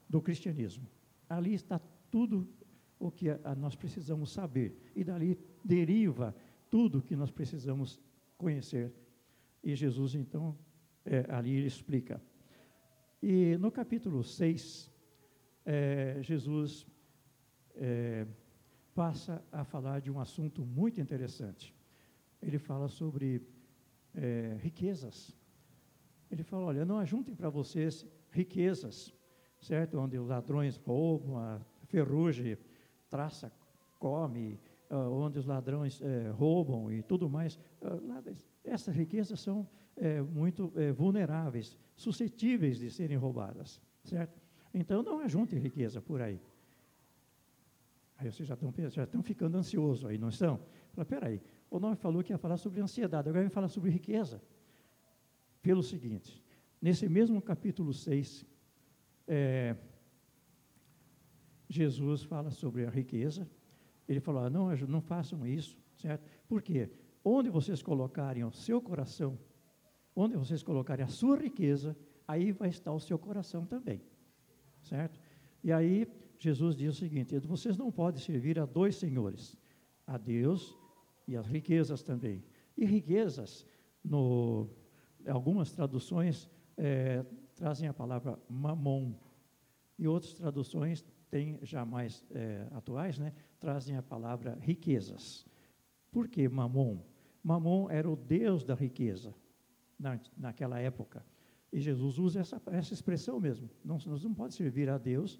do 0.08 0.20
cristianismo. 0.20 0.86
Ali 1.28 1.54
está 1.54 1.80
tudo 2.10 2.48
o 2.98 3.10
que 3.10 3.30
a, 3.30 3.40
a 3.44 3.54
nós 3.54 3.76
precisamos 3.76 4.32
saber, 4.32 4.76
e 4.94 5.04
dali 5.04 5.38
deriva 5.64 6.34
tudo 6.68 6.98
o 6.98 7.02
que 7.02 7.16
nós 7.16 7.30
precisamos 7.30 8.00
conhecer. 8.36 8.92
E 9.62 9.74
Jesus, 9.74 10.14
então, 10.14 10.56
é, 11.04 11.26
ali 11.28 11.54
ele 11.56 11.66
explica. 11.66 12.22
E 13.22 13.56
no 13.58 13.70
capítulo 13.70 14.22
6, 14.22 14.90
é, 15.64 16.18
Jesus 16.22 16.86
é, 17.74 18.26
passa 18.94 19.42
a 19.52 19.64
falar 19.64 20.00
de 20.00 20.10
um 20.10 20.18
assunto 20.18 20.64
muito 20.64 21.00
interessante. 21.00 21.74
Ele 22.40 22.58
fala 22.58 22.88
sobre 22.88 23.42
é, 24.14 24.56
riquezas. 24.60 25.36
Ele 26.30 26.42
fala: 26.42 26.66
olha, 26.66 26.84
não 26.84 26.98
ajuntem 26.98 27.34
para 27.34 27.50
vocês 27.50 28.06
riquezas, 28.30 29.12
certo? 29.60 29.98
Onde 29.98 30.18
os 30.18 30.28
ladrões 30.28 30.76
roubam, 30.76 31.38
a 31.38 31.60
ferrugem 31.86 32.56
traça, 33.08 33.52
come, 33.98 34.60
uh, 34.90 34.94
onde 35.10 35.38
os 35.38 35.44
ladrões 35.44 36.00
uh, 36.00 36.32
roubam 36.34 36.90
e 36.92 37.02
tudo 37.02 37.28
mais. 37.28 37.56
Uh, 37.82 38.36
essas 38.64 38.94
riquezas 38.94 39.40
são 39.40 39.68
é, 39.96 40.20
muito 40.22 40.72
é, 40.76 40.92
vulneráveis, 40.92 41.76
suscetíveis 41.94 42.78
de 42.78 42.90
serem 42.90 43.16
roubadas, 43.16 43.80
certo? 44.04 44.40
Então 44.72 45.02
não 45.02 45.20
ajunte 45.20 45.58
riqueza 45.58 46.00
por 46.00 46.22
aí. 46.22 46.40
Aí 48.16 48.30
vocês 48.30 48.46
já 48.48 48.54
estão, 48.54 48.72
já 48.88 49.04
estão 49.04 49.22
ficando 49.22 49.56
ansiosos 49.56 50.04
aí, 50.04 50.18
não 50.18 50.28
estão? 50.28 50.60
Fala, 50.92 51.04
peraí, 51.04 51.42
o 51.70 51.78
nome 51.78 51.94
falou 51.94 52.22
que 52.22 52.32
ia 52.32 52.38
falar 52.38 52.56
sobre 52.56 52.80
ansiedade, 52.80 53.28
agora 53.28 53.44
vai 53.44 53.50
falar 53.50 53.68
sobre 53.68 53.90
riqueza. 53.90 54.42
Pelo 55.62 55.82
seguinte, 55.82 56.42
nesse 56.82 57.08
mesmo 57.08 57.40
capítulo 57.40 57.92
6, 57.94 58.44
é, 59.28 59.76
Jesus 61.68 62.24
fala 62.24 62.50
sobre 62.50 62.84
a 62.84 62.90
riqueza. 62.90 63.48
Ele 64.08 64.18
falou, 64.18 64.42
ah, 64.42 64.50
não, 64.50 64.74
não 64.88 65.00
façam 65.00 65.46
isso, 65.46 65.78
certo? 65.96 66.28
Por 66.48 66.60
quê? 66.60 66.90
Onde 67.24 67.48
vocês 67.48 67.80
colocarem 67.80 68.42
o 68.42 68.50
seu 68.50 68.82
coração, 68.82 69.38
onde 70.16 70.36
vocês 70.36 70.64
colocarem 70.64 71.04
a 71.04 71.08
sua 71.08 71.36
riqueza, 71.36 71.96
aí 72.26 72.50
vai 72.50 72.70
estar 72.70 72.92
o 72.92 72.98
seu 72.98 73.18
coração 73.18 73.64
também, 73.64 74.02
certo? 74.82 75.20
E 75.62 75.70
aí 75.70 76.08
Jesus 76.38 76.74
diz 76.74 76.94
o 76.94 76.98
seguinte: 76.98 77.38
vocês 77.40 77.76
não 77.76 77.92
podem 77.92 78.20
servir 78.20 78.58
a 78.58 78.64
dois 78.64 78.96
senhores, 78.96 79.56
a 80.06 80.16
Deus 80.16 80.79
e 81.30 81.36
as 81.36 81.46
riquezas 81.46 82.02
também. 82.02 82.42
E 82.76 82.84
riquezas, 82.84 83.64
no, 84.02 84.68
algumas 85.28 85.70
traduções 85.70 86.50
é, 86.76 87.24
trazem 87.54 87.88
a 87.88 87.94
palavra 87.94 88.36
mamon, 88.48 89.14
e 89.96 90.08
outras 90.08 90.34
traduções 90.34 91.04
têm 91.30 91.60
já 91.62 91.84
mais 91.84 92.26
é, 92.32 92.66
atuais, 92.72 93.16
né, 93.16 93.32
trazem 93.60 93.96
a 93.96 94.02
palavra 94.02 94.58
riquezas. 94.60 95.46
Por 96.10 96.26
que 96.26 96.48
mamon? 96.48 96.98
Mamon 97.44 97.88
era 97.88 98.10
o 98.10 98.16
deus 98.16 98.64
da 98.64 98.74
riqueza 98.74 99.32
na, 99.96 100.18
naquela 100.36 100.80
época. 100.80 101.24
E 101.72 101.78
Jesus 101.78 102.18
usa 102.18 102.40
essa, 102.40 102.60
essa 102.72 102.92
expressão 102.92 103.38
mesmo. 103.38 103.70
Não, 103.84 103.98
nós 104.04 104.24
não 104.24 104.34
pode 104.34 104.54
servir 104.54 104.88
a 104.88 104.98
Deus 104.98 105.38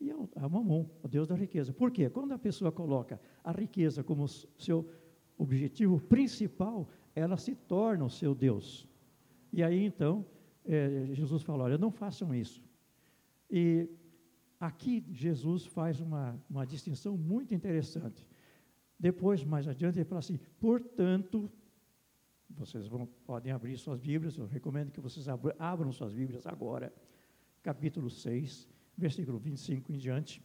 e 0.00 0.10
a 0.10 0.48
mamon, 0.48 0.88
o 1.02 1.08
Deus 1.08 1.28
da 1.28 1.34
riqueza. 1.34 1.72
Por 1.72 1.90
quê? 1.90 2.08
Quando 2.08 2.32
a 2.32 2.38
pessoa 2.38 2.72
coloca 2.72 3.20
a 3.44 3.52
riqueza 3.52 4.02
como 4.02 4.26
seu 4.26 4.90
objetivo 5.36 6.00
principal, 6.00 6.88
ela 7.14 7.36
se 7.36 7.54
torna 7.54 8.04
o 8.04 8.10
seu 8.10 8.34
Deus. 8.34 8.88
E 9.52 9.62
aí 9.62 9.84
então, 9.84 10.24
é, 10.64 11.08
Jesus 11.12 11.42
fala: 11.42 11.64
olha, 11.64 11.76
não 11.76 11.90
façam 11.90 12.34
isso. 12.34 12.62
E 13.50 13.88
aqui 14.58 15.04
Jesus 15.10 15.66
faz 15.66 16.00
uma, 16.00 16.40
uma 16.48 16.64
distinção 16.66 17.16
muito 17.16 17.54
interessante. 17.54 18.26
Depois, 18.98 19.44
mais 19.44 19.68
adiante, 19.68 19.98
ele 19.98 20.04
fala 20.04 20.20
assim: 20.20 20.38
portanto, 20.58 21.50
vocês 22.48 22.86
vão, 22.86 23.06
podem 23.26 23.52
abrir 23.52 23.76
suas 23.76 24.00
Bíblias, 24.00 24.36
eu 24.38 24.46
recomendo 24.46 24.90
que 24.90 25.00
vocês 25.00 25.26
abram 25.58 25.92
suas 25.92 26.14
Bíblias 26.14 26.46
agora, 26.46 26.92
capítulo 27.62 28.08
6, 28.08 28.68
versículo 29.00 29.38
25 29.38 29.92
em 29.92 29.98
diante, 29.98 30.44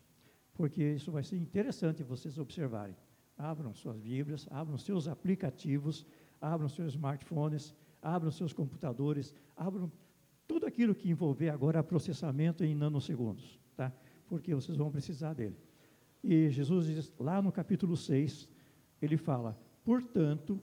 porque 0.53 0.83
isso 0.83 1.11
vai 1.11 1.23
ser 1.23 1.37
interessante 1.37 2.01
vocês 2.03 2.37
observarem. 2.37 2.95
Abram 3.37 3.73
suas 3.73 3.99
Bíblias, 3.99 4.47
abram 4.49 4.77
seus 4.77 5.07
aplicativos, 5.07 6.05
abram 6.39 6.69
seus 6.69 6.93
smartphones, 6.93 7.75
abram 8.01 8.31
seus 8.31 8.53
computadores, 8.53 9.35
abram 9.55 9.91
tudo 10.47 10.65
aquilo 10.65 10.95
que 10.95 11.09
envolver 11.09 11.49
agora 11.49 11.83
processamento 11.83 12.63
em 12.63 12.73
nanosegundos, 12.73 13.59
tá? 13.75 13.91
porque 14.27 14.55
vocês 14.55 14.77
vão 14.77 14.89
precisar 14.89 15.33
dele. 15.33 15.57
E 16.23 16.49
Jesus 16.49 16.87
diz, 16.87 17.13
lá 17.19 17.41
no 17.41 17.51
capítulo 17.51 17.97
6, 17.97 18.47
ele 19.01 19.17
fala: 19.17 19.59
portanto, 19.83 20.61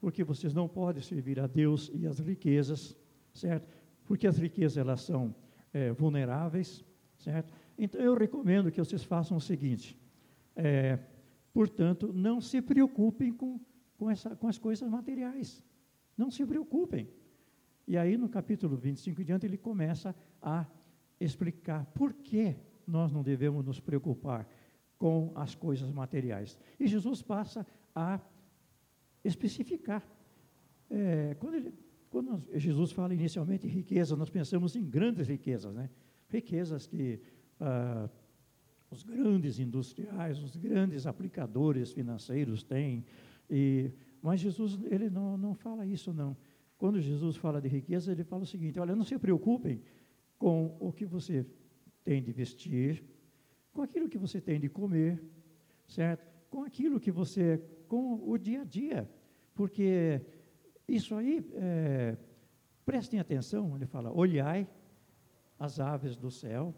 porque 0.00 0.24
vocês 0.24 0.54
não 0.54 0.68
podem 0.68 1.02
servir 1.02 1.38
a 1.38 1.46
Deus 1.46 1.90
e 1.92 2.06
as 2.06 2.18
riquezas, 2.18 2.96
certo? 3.32 3.68
Porque 4.04 4.26
as 4.26 4.38
riquezas 4.38 4.78
elas 4.78 5.02
são 5.02 5.34
é, 5.78 5.92
vulneráveis, 5.92 6.84
certo? 7.18 7.52
Então 7.78 8.00
eu 8.00 8.14
recomendo 8.16 8.70
que 8.70 8.80
vocês 8.80 9.04
façam 9.04 9.36
o 9.36 9.40
seguinte: 9.40 9.96
é, 10.56 10.98
portanto, 11.52 12.12
não 12.12 12.40
se 12.40 12.60
preocupem 12.60 13.32
com, 13.32 13.60
com, 13.96 14.10
essa, 14.10 14.34
com 14.34 14.48
as 14.48 14.58
coisas 14.58 14.88
materiais, 14.88 15.64
não 16.16 16.30
se 16.30 16.44
preocupem. 16.44 17.08
E 17.86 17.96
aí 17.96 18.16
no 18.16 18.28
capítulo 18.28 18.76
25 18.76 19.20
em 19.20 19.24
diante 19.24 19.46
ele 19.46 19.56
começa 19.56 20.14
a 20.42 20.66
explicar 21.20 21.86
por 21.94 22.12
que 22.12 22.56
nós 22.86 23.12
não 23.12 23.22
devemos 23.22 23.64
nos 23.64 23.80
preocupar 23.80 24.48
com 24.98 25.32
as 25.34 25.54
coisas 25.54 25.90
materiais. 25.92 26.58
E 26.78 26.86
Jesus 26.88 27.22
passa 27.22 27.64
a 27.94 28.20
especificar. 29.24 30.02
É, 30.90 31.36
quando, 31.38 31.54
ele, 31.54 31.72
quando 32.18 32.42
Jesus 32.52 32.90
fala 32.90 33.14
inicialmente 33.14 33.64
em 33.68 33.70
riqueza, 33.70 34.16
nós 34.16 34.28
pensamos 34.28 34.74
em 34.74 34.84
grandes 34.84 35.28
riquezas, 35.28 35.72
né? 35.72 35.88
riquezas 36.28 36.84
que 36.84 37.20
ah, 37.60 38.10
os 38.90 39.04
grandes 39.04 39.60
industriais, 39.60 40.42
os 40.42 40.56
grandes 40.56 41.06
aplicadores 41.06 41.92
financeiros 41.92 42.64
têm. 42.64 43.04
E, 43.48 43.92
mas 44.20 44.40
Jesus 44.40 44.76
ele 44.90 45.08
não, 45.08 45.38
não 45.38 45.54
fala 45.54 45.86
isso, 45.86 46.12
não. 46.12 46.36
Quando 46.76 47.00
Jesus 47.00 47.36
fala 47.36 47.60
de 47.60 47.68
riqueza, 47.68 48.10
ele 48.10 48.24
fala 48.24 48.42
o 48.42 48.46
seguinte: 48.46 48.80
olha, 48.80 48.96
não 48.96 49.04
se 49.04 49.16
preocupem 49.16 49.80
com 50.36 50.76
o 50.80 50.92
que 50.92 51.06
você 51.06 51.46
tem 52.02 52.20
de 52.20 52.32
vestir, 52.32 53.04
com 53.72 53.80
aquilo 53.80 54.08
que 54.08 54.18
você 54.18 54.40
tem 54.40 54.58
de 54.58 54.68
comer, 54.68 55.22
certo? 55.86 56.26
Com 56.50 56.64
aquilo 56.64 56.98
que 56.98 57.12
você, 57.12 57.62
com 57.86 58.28
o 58.28 58.36
dia 58.36 58.62
a 58.62 58.64
dia, 58.64 59.08
porque 59.54 60.20
isso 60.88 61.14
aí, 61.14 61.46
é, 61.54 62.16
prestem 62.84 63.20
atenção, 63.20 63.76
ele 63.76 63.86
fala, 63.86 64.10
olhai 64.10 64.66
as 65.58 65.78
aves 65.78 66.16
do 66.16 66.30
céu, 66.30 66.74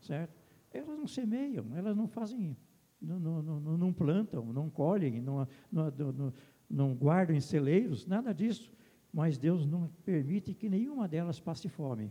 certo? 0.00 0.40
Elas 0.70 0.96
não 0.96 1.06
semeiam, 1.06 1.66
elas 1.76 1.96
não 1.96 2.06
fazem, 2.06 2.56
não, 3.00 3.18
não, 3.18 3.42
não, 3.42 3.78
não 3.78 3.92
plantam, 3.92 4.52
não 4.52 4.70
colhem, 4.70 5.20
não, 5.20 5.46
não, 5.70 6.32
não 6.70 6.94
guardam 6.94 7.34
em 7.34 7.40
celeiros, 7.40 8.06
nada 8.06 8.32
disso. 8.32 8.72
Mas 9.12 9.36
Deus 9.36 9.66
não 9.66 9.88
permite 10.04 10.54
que 10.54 10.70
nenhuma 10.70 11.06
delas 11.06 11.38
passe 11.38 11.68
fome. 11.68 12.10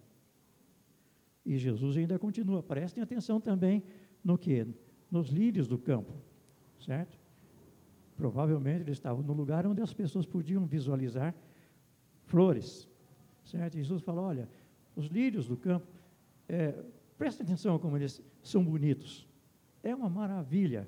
E 1.44 1.58
Jesus 1.58 1.98
ainda 1.98 2.20
continua. 2.20 2.62
Prestem 2.62 3.02
atenção 3.02 3.42
também 3.42 3.84
no 4.24 4.38
que? 4.38 4.68
Nos 5.10 5.30
lírios 5.30 5.68
do 5.68 5.80
campo, 5.80 6.14
certo? 6.80 7.21
Provavelmente 8.22 8.84
eles 8.84 9.00
estavam 9.00 9.24
no 9.24 9.34
lugar 9.34 9.66
onde 9.66 9.82
as 9.82 9.92
pessoas 9.92 10.28
podiam 10.28 10.64
visualizar 10.64 11.34
flores, 12.26 12.88
certo? 13.44 13.78
Jesus 13.78 14.04
falou: 14.04 14.26
olha, 14.26 14.48
os 14.96 15.08
lírios 15.08 15.48
do 15.48 15.58
campo, 15.58 15.88
é, 16.48 16.72
prestem 17.18 17.44
atenção 17.44 17.80
como 17.80 17.98
eles 17.98 18.22
são 18.44 18.64
bonitos. 18.64 19.28
É 19.82 19.96
uma 19.96 20.08
maravilha. 20.08 20.88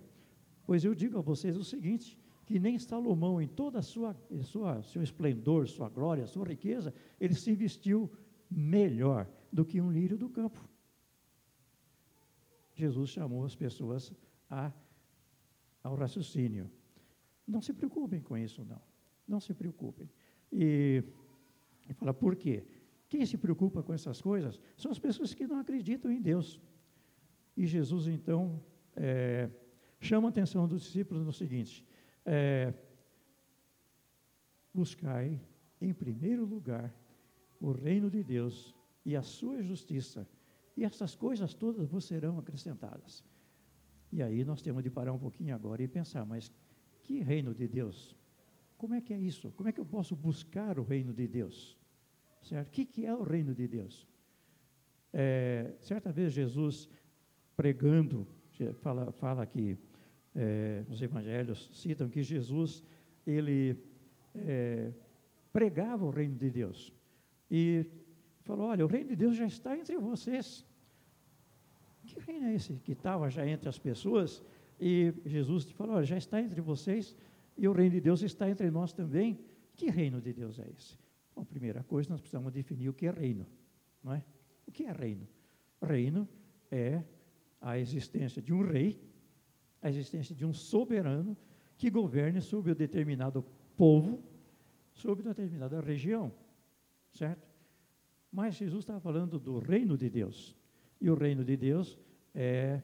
Pois 0.64 0.86
eu 0.86 0.94
digo 0.94 1.18
a 1.18 1.22
vocês 1.22 1.58
o 1.58 1.64
seguinte: 1.64 2.20
que 2.46 2.60
nem 2.60 2.78
Salomão, 2.78 3.42
em 3.42 3.48
toda 3.48 3.80
a 3.80 3.82
sua, 3.82 4.16
sua 4.44 4.84
seu 4.84 5.02
esplendor, 5.02 5.68
sua 5.68 5.90
glória, 5.90 6.28
sua 6.28 6.46
riqueza, 6.46 6.94
ele 7.20 7.34
se 7.34 7.56
vestiu 7.56 8.12
melhor 8.48 9.28
do 9.52 9.66
que 9.66 9.82
um 9.82 9.92
lírio 9.92 10.20
do 10.20 10.30
campo. 10.30 10.60
Jesus 12.76 13.10
chamou 13.10 13.44
as 13.44 13.56
pessoas 13.56 14.14
a, 14.48 14.72
ao 15.84 15.96
raciocínio. 15.96 16.70
Não 17.48 17.62
se 17.62 17.74
preocupem 17.74 18.22
com 18.22 18.38
isso, 18.38 18.64
não. 18.64 18.82
Não 19.28 19.40
se 19.40 19.54
preocupem. 19.54 20.10
E, 20.52 21.04
e 21.90 21.94
fala, 21.94 22.14
por 22.14 22.36
quê? 22.36 22.66
Quem 23.10 23.26
se 23.26 23.38
preocupa 23.38 23.84
com 23.84 23.94
essas 23.94 24.22
coisas 24.22 24.60
são 24.76 24.92
as 24.92 25.00
pessoas 25.00 25.34
que 25.34 25.46
não 25.46 25.60
acreditam 25.60 26.12
em 26.12 26.22
Deus. 26.22 26.60
E 27.56 27.66
Jesus, 27.66 28.08
então, 28.08 28.60
é, 28.96 29.50
chama 30.00 30.28
a 30.28 30.30
atenção 30.30 30.68
dos 30.68 30.82
discípulos 30.82 31.24
no 31.26 31.32
seguinte: 31.32 31.86
é, 32.26 32.74
buscai, 34.74 35.40
em 35.80 35.94
primeiro 35.94 36.46
lugar, 36.46 36.94
o 37.60 37.72
reino 37.72 38.10
de 38.10 38.24
Deus 38.24 38.76
e 39.06 39.16
a 39.16 39.22
sua 39.22 39.62
justiça, 39.62 40.28
e 40.76 40.84
essas 40.84 41.16
coisas 41.16 41.54
todas 41.54 41.88
vos 41.88 42.06
serão 42.06 42.40
acrescentadas. 42.40 43.24
E 44.12 44.22
aí 44.22 44.44
nós 44.44 44.62
temos 44.62 44.84
de 44.84 44.90
parar 44.90 45.14
um 45.14 45.20
pouquinho 45.20 45.54
agora 45.56 45.82
e 45.84 45.88
pensar, 45.88 46.26
mas 46.26 46.52
que 47.04 47.20
reino 47.20 47.54
de 47.54 47.68
Deus? 47.68 48.16
Como 48.78 48.94
é 48.96 49.02
que 49.02 49.14
é 49.14 49.20
isso? 49.20 49.52
Como 49.52 49.70
é 49.70 49.72
que 49.72 49.80
eu 49.80 49.86
posso 49.86 50.16
buscar 50.16 50.80
o 50.80 50.84
reino 50.84 51.14
de 51.14 51.28
Deus? 51.28 51.78
Certo? 52.42 52.68
O 52.68 52.72
que, 52.72 52.86
que 52.86 53.06
é 53.06 53.14
o 53.14 53.24
reino 53.24 53.54
de 53.54 53.68
Deus? 53.68 54.08
É, 55.12 55.74
certa 55.80 56.12
vez 56.12 56.34
Jesus 56.34 56.90
pregando, 57.56 58.28
fala, 58.82 59.12
fala 59.12 59.46
que 59.46 59.78
é, 60.36 60.84
os 60.90 61.02
evangelhos 61.02 61.70
citam 61.74 62.10
que 62.10 62.24
Jesus, 62.24 62.84
ele 63.26 63.78
é, 64.36 64.92
pregava 65.52 66.04
o 66.06 66.10
reino 66.10 66.36
de 66.36 66.50
Deus. 66.50 66.92
E 67.50 67.86
falou: 68.42 68.68
Olha, 68.68 68.84
o 68.84 68.88
reino 68.88 69.10
de 69.10 69.16
Deus 69.16 69.36
já 69.36 69.46
está 69.46 69.78
entre 69.78 69.98
vocês. 69.98 70.66
Que 72.06 72.20
reino 72.20 72.48
é 72.48 72.56
esse 72.56 72.74
que 72.80 72.94
estava 72.94 73.30
já 73.30 73.48
entre 73.48 73.70
as 73.70 73.80
pessoas? 73.80 74.44
E 74.86 75.14
Jesus 75.26 75.72
falou: 75.72 75.96
Olha, 75.96 76.06
já 76.06 76.18
está 76.18 76.42
entre 76.42 76.60
vocês 76.60 77.16
e 77.58 77.66
o 77.70 77.72
reino 77.72 77.92
de 77.92 78.02
Deus 78.02 78.22
está 78.22 78.50
entre 78.50 78.70
nós 78.70 78.92
também. 78.92 79.40
Que 79.78 79.90
reino 79.90 80.20
de 80.20 80.34
Deus 80.34 80.60
é 80.60 80.70
esse? 80.78 81.00
Bom, 81.34 81.46
primeira 81.46 81.82
coisa, 81.84 82.10
nós 82.10 82.20
precisamos 82.20 82.52
definir 82.52 82.90
o 82.90 82.94
que 82.94 83.08
é 83.08 83.12
reino, 83.12 83.48
não 84.04 84.12
é? 84.12 84.22
O 84.68 84.72
que 84.74 84.84
é 84.84 84.92
reino? 84.92 85.26
Reino 85.82 86.28
é 86.70 87.02
a 87.62 87.80
existência 87.80 88.42
de 88.42 88.54
um 88.54 88.62
rei, 88.62 89.02
a 89.82 89.88
existência 89.88 90.36
de 90.36 90.46
um 90.46 90.52
soberano 90.52 91.38
que 91.78 91.90
governe 91.90 92.42
sobre 92.42 92.74
um 92.74 92.76
determinado 92.76 93.42
povo, 93.78 94.22
sobre 94.92 95.24
uma 95.24 95.34
determinada 95.34 95.80
região, 95.80 96.30
certo? 97.14 97.48
Mas 98.30 98.56
Jesus 98.56 98.84
estava 98.84 99.00
falando 99.00 99.40
do 99.40 99.60
reino 99.60 99.98
de 99.98 100.10
Deus. 100.10 100.54
E 101.00 101.10
o 101.10 101.16
reino 101.16 101.46
de 101.46 101.56
Deus 101.56 101.98
é 102.36 102.82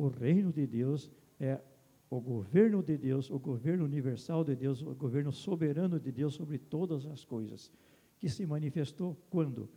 o 0.00 0.08
reino 0.08 0.50
de 0.50 0.66
Deus 0.66 1.10
é 1.38 1.60
o 2.08 2.18
governo 2.20 2.82
de 2.82 2.96
Deus, 2.96 3.30
o 3.30 3.38
governo 3.38 3.84
universal 3.84 4.42
de 4.42 4.56
Deus, 4.56 4.80
o 4.80 4.94
governo 4.94 5.30
soberano 5.30 6.00
de 6.00 6.10
Deus 6.10 6.34
sobre 6.34 6.56
todas 6.58 7.04
as 7.04 7.22
coisas, 7.22 7.70
que 8.18 8.26
se 8.26 8.46
manifestou 8.46 9.14
quando? 9.28 9.68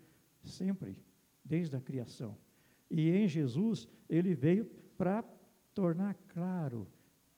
Sempre, 0.42 0.98
desde 1.44 1.76
a 1.76 1.82
criação. 1.82 2.38
E 2.90 3.10
em 3.10 3.28
Jesus, 3.28 3.90
ele 4.10 4.34
veio 4.34 4.66
para 4.98 5.26
tornar 5.74 6.16
claro 6.30 6.88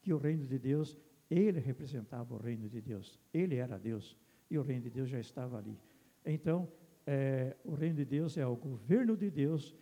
que 0.03 0.13
o 0.13 0.17
reino 0.17 0.45
de 0.45 0.59
Deus 0.59 0.95
Ele 1.27 1.59
representava 1.59 2.35
o 2.35 2.37
reino 2.37 2.69
de 2.69 2.79
Deus. 2.81 3.19
Ele 3.33 3.55
era 3.55 3.79
Deus 3.79 4.15
e 4.47 4.59
o 4.59 4.61
reino 4.61 4.83
de 4.83 4.91
Deus 4.91 5.09
já 5.09 5.19
estava 5.19 5.57
ali. 5.57 5.75
Então, 6.23 6.69
é, 7.07 7.55
o 7.63 7.73
reino 7.73 7.95
de 7.95 8.05
Deus 8.05 8.37
é 8.37 8.45
o 8.45 8.55
governo 8.55 9.17
de 9.17 9.31
Deus 9.31 9.75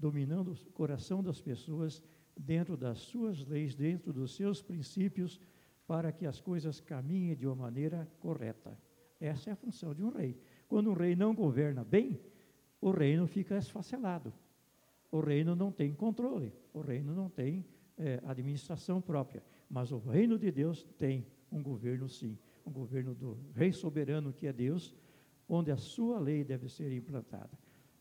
dominando 0.00 0.52
o 0.52 0.72
coração 0.72 1.22
das 1.22 1.40
pessoas 1.40 2.02
dentro 2.36 2.76
das 2.76 2.98
suas 2.98 3.44
leis, 3.46 3.74
dentro 3.74 4.12
dos 4.12 4.34
seus 4.34 4.62
princípios, 4.62 5.38
para 5.86 6.10
que 6.10 6.24
as 6.24 6.40
coisas 6.40 6.80
caminhem 6.80 7.36
de 7.36 7.46
uma 7.46 7.54
maneira 7.54 8.08
correta. 8.18 8.78
Essa 9.20 9.50
é 9.50 9.52
a 9.52 9.56
função 9.56 9.94
de 9.94 10.02
um 10.02 10.08
rei. 10.08 10.40
Quando 10.68 10.90
um 10.90 10.94
rei 10.94 11.14
não 11.14 11.34
governa 11.34 11.84
bem, 11.84 12.18
o 12.80 12.90
reino 12.90 13.26
fica 13.26 13.58
esfacelado. 13.58 14.32
O 15.12 15.20
reino 15.20 15.54
não 15.54 15.70
tem 15.70 15.92
controle, 15.92 16.52
o 16.72 16.80
reino 16.80 17.14
não 17.14 17.28
tem 17.28 17.66
é, 17.98 18.20
administração 18.24 19.00
própria. 19.02 19.42
Mas 19.68 19.92
o 19.92 19.98
reino 19.98 20.38
de 20.38 20.50
Deus 20.50 20.84
tem 20.96 21.26
um 21.52 21.62
governo, 21.62 22.08
sim, 22.08 22.38
um 22.64 22.72
governo 22.72 23.14
do 23.14 23.36
rei 23.54 23.72
soberano 23.72 24.32
que 24.32 24.46
é 24.46 24.52
Deus, 24.52 24.94
onde 25.48 25.70
a 25.70 25.76
sua 25.76 26.18
lei 26.18 26.44
deve 26.44 26.68
ser 26.68 26.92
implantada. 26.92 27.58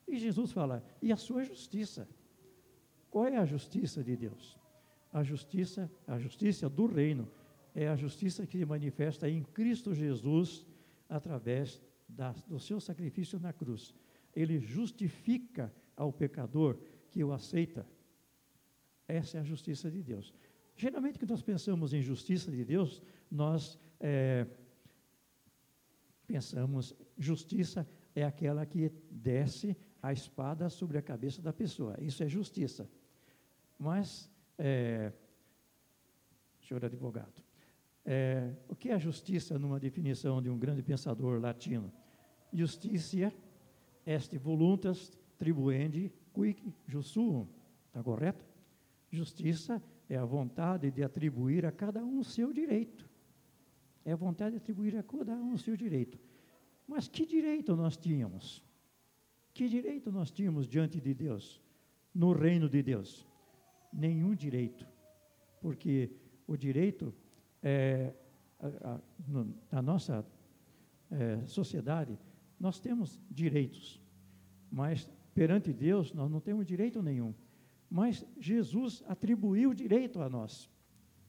E 0.09 0.17
Jesus 0.17 0.51
fala: 0.51 0.83
e 1.01 1.11
a 1.11 1.17
sua 1.17 1.43
justiça? 1.43 2.07
Qual 3.09 3.25
é 3.25 3.37
a 3.37 3.45
justiça 3.45 4.03
de 4.03 4.15
Deus? 4.15 4.57
A 5.13 5.23
justiça, 5.23 5.89
a 6.07 6.17
justiça 6.19 6.69
do 6.69 6.85
reino 6.85 7.29
é 7.73 7.87
a 7.87 7.95
justiça 7.95 8.45
que 8.45 8.57
se 8.57 8.65
manifesta 8.65 9.29
em 9.29 9.43
Cristo 9.43 9.93
Jesus 9.93 10.65
através 11.07 11.81
da, 12.07 12.31
do 12.47 12.59
seu 12.59 12.79
sacrifício 12.79 13.39
na 13.39 13.53
cruz. 13.53 13.93
Ele 14.35 14.59
justifica 14.59 15.73
ao 15.95 16.11
pecador 16.11 16.77
que 17.09 17.23
o 17.23 17.31
aceita. 17.31 17.85
Essa 19.07 19.37
é 19.37 19.41
a 19.41 19.43
justiça 19.43 19.89
de 19.89 20.03
Deus. 20.03 20.33
Geralmente, 20.75 21.17
quando 21.19 21.31
nós 21.31 21.41
pensamos 21.41 21.93
em 21.93 22.01
justiça 22.01 22.51
de 22.51 22.63
Deus, 22.63 23.01
nós 23.29 23.77
é, 23.99 24.45
pensamos, 26.27 26.95
justiça 27.17 27.87
é 28.19 28.25
aquela 28.25 28.65
que 28.65 28.91
desce 29.09 29.75
a 30.01 30.11
espada 30.13 30.69
sobre 30.69 30.97
a 30.97 31.01
cabeça 31.01 31.41
da 31.41 31.53
pessoa. 31.53 31.95
Isso 31.99 32.23
é 32.23 32.27
justiça. 32.27 32.89
Mas, 33.77 34.29
é, 34.57 35.11
senhor 36.61 36.83
advogado, 36.83 37.43
é, 38.05 38.53
o 38.67 38.75
que 38.75 38.89
é 38.89 38.99
justiça 38.99 39.59
numa 39.59 39.79
definição 39.79 40.41
de 40.41 40.49
um 40.49 40.57
grande 40.57 40.81
pensador 40.81 41.39
latino? 41.39 41.91
Justicia 42.51 43.33
est 44.05 44.35
voluntas 44.37 45.11
tribuendi 45.37 46.11
quic 46.33 46.73
jussuum. 46.87 47.47
Está 47.87 48.03
correto? 48.03 48.45
Justiça 49.11 49.81
é 50.09 50.17
a 50.17 50.25
vontade 50.25 50.91
de 50.91 51.03
atribuir 51.03 51.65
a 51.65 51.71
cada 51.71 52.03
um 52.03 52.23
seu 52.23 52.51
direito. 52.51 53.07
É 54.03 54.11
a 54.11 54.15
vontade 54.15 54.51
de 54.51 54.57
atribuir 54.57 54.97
a 54.97 55.03
cada 55.03 55.33
um 55.35 55.53
o 55.53 55.57
seu 55.57 55.75
direito. 55.77 56.19
Mas 56.89 57.07
que 57.07 57.23
direito 57.23 57.75
nós 57.75 57.95
tínhamos? 57.95 58.63
Que 59.53 59.69
direito 59.69 60.11
nós 60.11 60.31
tínhamos 60.31 60.67
diante 60.67 60.99
de 60.99 61.13
Deus, 61.13 61.61
no 62.11 62.31
reino 62.33 62.67
de 62.67 62.81
Deus? 62.81 63.27
Nenhum 63.93 64.33
direito. 64.33 64.87
Porque 65.61 66.09
o 66.47 66.57
direito, 66.57 67.13
é, 67.61 68.11
a, 68.59 68.95
a, 68.95 68.99
na 69.71 69.81
nossa 69.83 70.25
é, 71.11 71.45
sociedade, 71.45 72.17
nós 72.59 72.79
temos 72.79 73.21
direitos, 73.29 74.01
mas 74.71 75.07
perante 75.35 75.71
Deus 75.71 76.11
nós 76.11 76.29
não 76.31 76.41
temos 76.41 76.65
direito 76.65 77.03
nenhum. 77.03 77.35
Mas 77.87 78.25
Jesus 78.39 79.03
atribuiu 79.07 79.75
direito 79.75 80.23
a 80.23 80.27
nós. 80.27 80.67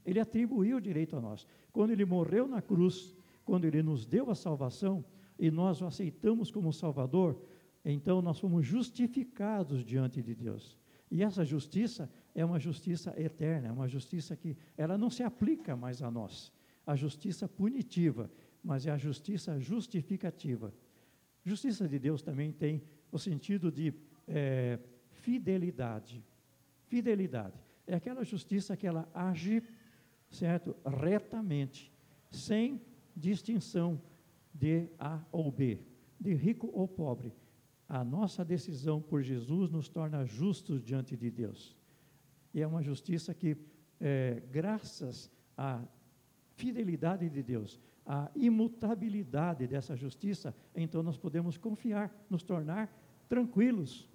Ele 0.07 0.21
atribuiu 0.21 0.81
direito 0.81 1.19
a 1.19 1.21
nós. 1.21 1.47
Quando 1.71 1.91
ele 1.91 2.07
morreu 2.07 2.49
na 2.49 2.63
cruz, 2.63 3.15
quando 3.45 3.67
ele 3.67 3.83
nos 3.83 4.07
deu 4.07 4.31
a 4.31 4.35
salvação 4.35 5.05
e 5.41 5.51
nós 5.51 5.81
o 5.81 5.87
aceitamos 5.87 6.51
como 6.51 6.73
Salvador, 6.73 7.43
então 7.83 8.21
nós 8.21 8.39
fomos 8.39 8.67
justificados 8.67 9.83
diante 9.83 10.23
de 10.23 10.35
Deus. 10.35 10.79
E 11.11 11.23
essa 11.25 11.45
justiça 11.45 12.09
é 12.35 12.45
uma 12.45 12.61
justiça 12.61 13.13
eterna, 13.19 13.69
é 13.69 13.73
uma 13.73 13.89
justiça 13.89 14.37
que 14.37 14.55
ela 14.77 14.99
não 14.99 15.09
se 15.09 15.23
aplica 15.23 15.75
mais 15.75 16.03
a 16.03 16.11
nós. 16.11 16.53
A 16.87 16.95
justiça 16.95 17.49
punitiva, 17.49 18.31
mas 18.63 18.87
é 18.87 18.91
a 18.91 18.99
justiça 18.99 19.59
justificativa. 19.59 20.73
Justiça 21.43 21.89
de 21.89 21.99
Deus 21.99 22.21
também 22.21 22.53
tem 22.53 22.83
o 23.11 23.19
sentido 23.19 23.73
de 23.73 23.95
é, 24.29 24.79
fidelidade. 25.09 26.23
Fidelidade 26.87 27.59
é 27.87 27.95
aquela 27.95 28.23
justiça 28.23 28.77
que 28.77 28.87
ela 28.87 29.09
age 29.15 29.63
certo? 30.31 30.77
Retamente, 30.87 31.93
sem 32.31 32.81
distinção 33.17 34.01
de 34.53 34.89
A 34.99 35.21
ou 35.31 35.51
B, 35.51 35.81
de 36.19 36.35
rico 36.35 36.71
ou 36.73 36.87
pobre. 36.87 37.33
A 37.89 38.05
nossa 38.05 38.45
decisão 38.45 39.01
por 39.01 39.23
Jesus 39.23 39.71
nos 39.71 39.89
torna 39.89 40.25
justos 40.25 40.83
diante 40.83 41.17
de 41.17 41.31
Deus. 41.31 41.77
E 42.55 42.61
é 42.61 42.67
uma 42.67 42.83
justiça 42.83 43.35
que, 43.35 43.57
é, 44.01 44.43
graças 44.51 45.31
à 45.57 45.83
fidelidade 46.55 47.29
de 47.29 47.43
Deus, 47.43 47.81
à 48.07 48.31
imutabilidade 48.35 49.67
dessa 49.67 49.97
justiça, 49.97 50.55
então 50.75 51.03
nós 51.03 51.17
podemos 51.17 51.57
confiar, 51.57 52.13
nos 52.29 52.43
tornar 52.43 52.93
tranquilos 53.29 54.11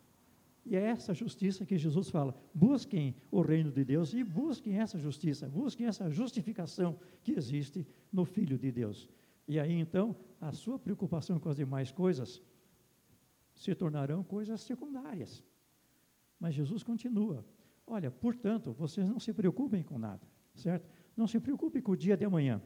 e 0.66 0.76
é 0.76 0.82
essa 0.82 1.14
justiça 1.14 1.66
que 1.66 1.78
Jesus 1.78 2.10
fala: 2.10 2.36
busquem 2.54 3.16
o 3.30 3.42
reino 3.42 3.72
de 3.72 3.86
Deus 3.86 4.14
e 4.14 4.24
busquem 4.24 4.80
essa 4.80 4.98
justiça, 4.98 5.48
busquem 5.48 5.86
essa 5.86 6.10
justificação 6.10 6.98
que 7.24 7.34
existe 7.34 7.86
no 8.12 8.26
Filho 8.26 8.58
de 8.58 8.72
Deus. 8.72 9.08
E 9.48 9.60
aí 9.60 9.74
então, 9.74 10.16
a 10.40 10.52
sua 10.52 10.80
preocupação 10.80 11.40
com 11.40 11.50
as 11.50 11.58
demais 11.58 11.92
coisas 11.92 12.42
se 13.54 13.74
tornarão 13.74 14.24
coisas 14.24 14.62
secundárias. 14.62 15.44
Mas 16.40 16.56
Jesus 16.56 16.84
continua: 16.84 17.46
olha, 17.86 18.10
portanto, 18.10 18.74
vocês 18.74 19.08
não 19.08 19.20
se 19.20 19.34
preocupem 19.34 19.84
com 19.84 19.98
nada, 19.98 20.28
certo? 20.54 20.90
Não 21.16 21.28
se 21.28 21.40
preocupem 21.40 21.82
com 21.82 21.92
o 21.92 21.98
dia 21.98 22.18
de 22.18 22.26
amanhã. 22.26 22.62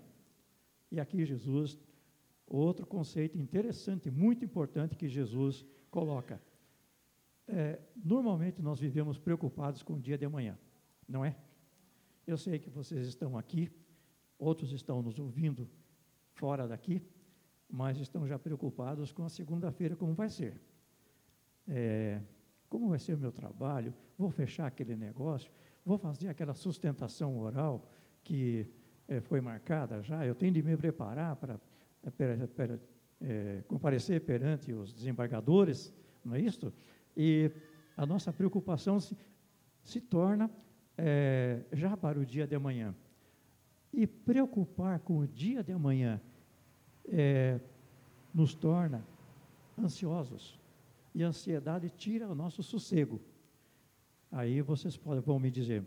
E 0.91 0.99
aqui 0.99 1.23
Jesus, 1.25 1.77
outro 2.47 2.85
conceito 2.85 3.37
interessante, 3.37 4.09
muito 4.09 4.43
importante 4.43 4.95
que 4.95 5.07
Jesus 5.07 5.65
coloca 5.91 6.41
é, 7.49 7.79
normalmente 7.95 8.61
nós 8.61 8.79
vivemos 8.79 9.17
preocupados 9.17 9.81
com 9.81 9.93
o 9.93 9.99
dia 9.99 10.17
de 10.17 10.25
amanhã, 10.25 10.57
não 11.07 11.25
é? 11.25 11.35
Eu 12.25 12.37
sei 12.37 12.59
que 12.59 12.69
vocês 12.69 13.07
estão 13.07 13.37
aqui, 13.37 13.71
outros 14.37 14.71
estão 14.71 15.01
nos 15.01 15.17
ouvindo 15.17 15.67
fora 16.39 16.65
daqui, 16.67 17.03
mas 17.69 17.99
estão 17.99 18.25
já 18.25 18.39
preocupados 18.39 19.11
com 19.11 19.23
a 19.25 19.29
segunda-feira, 19.29 19.95
como 19.95 20.13
vai 20.13 20.29
ser. 20.29 20.59
É, 21.67 22.21
como 22.69 22.87
vai 22.87 22.97
ser 22.97 23.13
o 23.15 23.17
meu 23.17 23.31
trabalho? 23.31 23.93
Vou 24.17 24.31
fechar 24.31 24.65
aquele 24.67 24.95
negócio? 24.95 25.51
Vou 25.85 25.97
fazer 25.97 26.29
aquela 26.29 26.53
sustentação 26.53 27.37
oral 27.37 27.85
que 28.23 28.65
é, 29.07 29.19
foi 29.19 29.41
marcada 29.41 30.01
já? 30.01 30.25
Eu 30.25 30.33
tenho 30.33 30.53
de 30.53 30.63
me 30.63 30.77
preparar 30.77 31.35
para, 31.35 31.59
é, 33.21 33.63
comparecer 33.67 34.21
perante 34.21 34.71
os 34.71 34.93
desembargadores, 34.93 35.93
não 36.23 36.35
é 36.35 36.39
isso? 36.39 36.73
E 37.17 37.51
a 37.97 38.05
nossa 38.05 38.31
preocupação 38.31 38.97
se, 38.99 39.15
se 39.83 39.99
torna 39.99 40.49
é, 40.97 41.65
já 41.73 41.97
para 41.97 42.17
o 42.17 42.25
dia 42.25 42.47
de 42.47 42.55
amanhã. 42.55 42.95
E 43.91 44.07
preocupar 44.07 44.99
com 44.99 45.17
o 45.19 45.27
dia 45.27 45.63
de 45.63 45.71
amanhã 45.71 46.21
é, 47.11 47.59
nos 48.33 48.53
torna 48.53 49.05
ansiosos. 49.77 50.59
E 51.13 51.23
a 51.23 51.27
ansiedade 51.27 51.89
tira 51.89 52.27
o 52.27 52.35
nosso 52.35 52.61
sossego. 52.61 53.19
Aí 54.31 54.61
vocês 54.61 54.95
podem, 54.95 55.21
vão 55.21 55.39
me 55.39 55.49
dizer, 55.49 55.83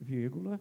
vírgula, 0.00 0.60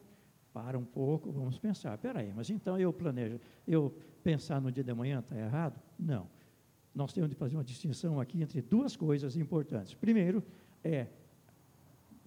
para 0.53 0.77
um 0.77 0.85
pouco, 0.85 1.31
vamos 1.31 1.57
pensar. 1.57 1.97
Peraí, 1.97 2.33
mas 2.35 2.49
então 2.49 2.77
eu 2.79 2.91
planejo, 2.91 3.39
eu 3.67 3.93
pensar 4.23 4.61
no 4.61 4.71
dia 4.71 4.83
de 4.83 4.91
amanhã 4.91 5.19
está 5.19 5.37
errado? 5.37 5.79
Não 5.97 6.27
nós 6.95 7.11
temos 7.11 7.29
de 7.29 7.35
fazer 7.35 7.57
uma 7.57 7.63
distinção 7.63 8.21
aqui 8.21 8.41
entre 8.41 8.61
duas 8.61 8.95
coisas 8.95 9.35
importantes. 9.35 9.93
Primeiro, 9.93 10.41
é 10.81 11.07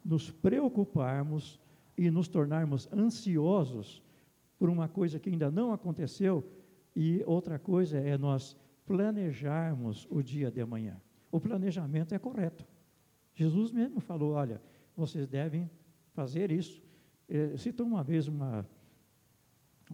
nos 0.04 0.30
preocuparmos 0.30 1.58
e 1.96 2.10
nos 2.10 2.28
tornarmos 2.28 2.86
ansiosos 2.92 4.02
por 4.58 4.68
uma 4.68 4.88
coisa 4.88 5.18
que 5.20 5.30
ainda 5.30 5.50
não 5.50 5.72
aconteceu, 5.72 6.44
e 6.94 7.22
outra 7.26 7.58
coisa 7.58 7.98
é 7.98 8.18
nós 8.18 8.56
planejarmos 8.84 10.06
o 10.10 10.22
dia 10.22 10.50
de 10.50 10.60
amanhã. 10.60 11.00
O 11.30 11.38
planejamento 11.38 12.14
é 12.14 12.18
correto. 12.18 12.66
Jesus 13.34 13.70
mesmo 13.70 14.00
falou: 14.00 14.32
olha, 14.32 14.60
vocês 14.96 15.28
devem 15.28 15.70
fazer 16.12 16.50
isso. 16.50 16.82
É, 17.28 17.56
citou 17.56 17.86
uma 17.86 18.02
vez 18.02 18.26
uma 18.26 18.66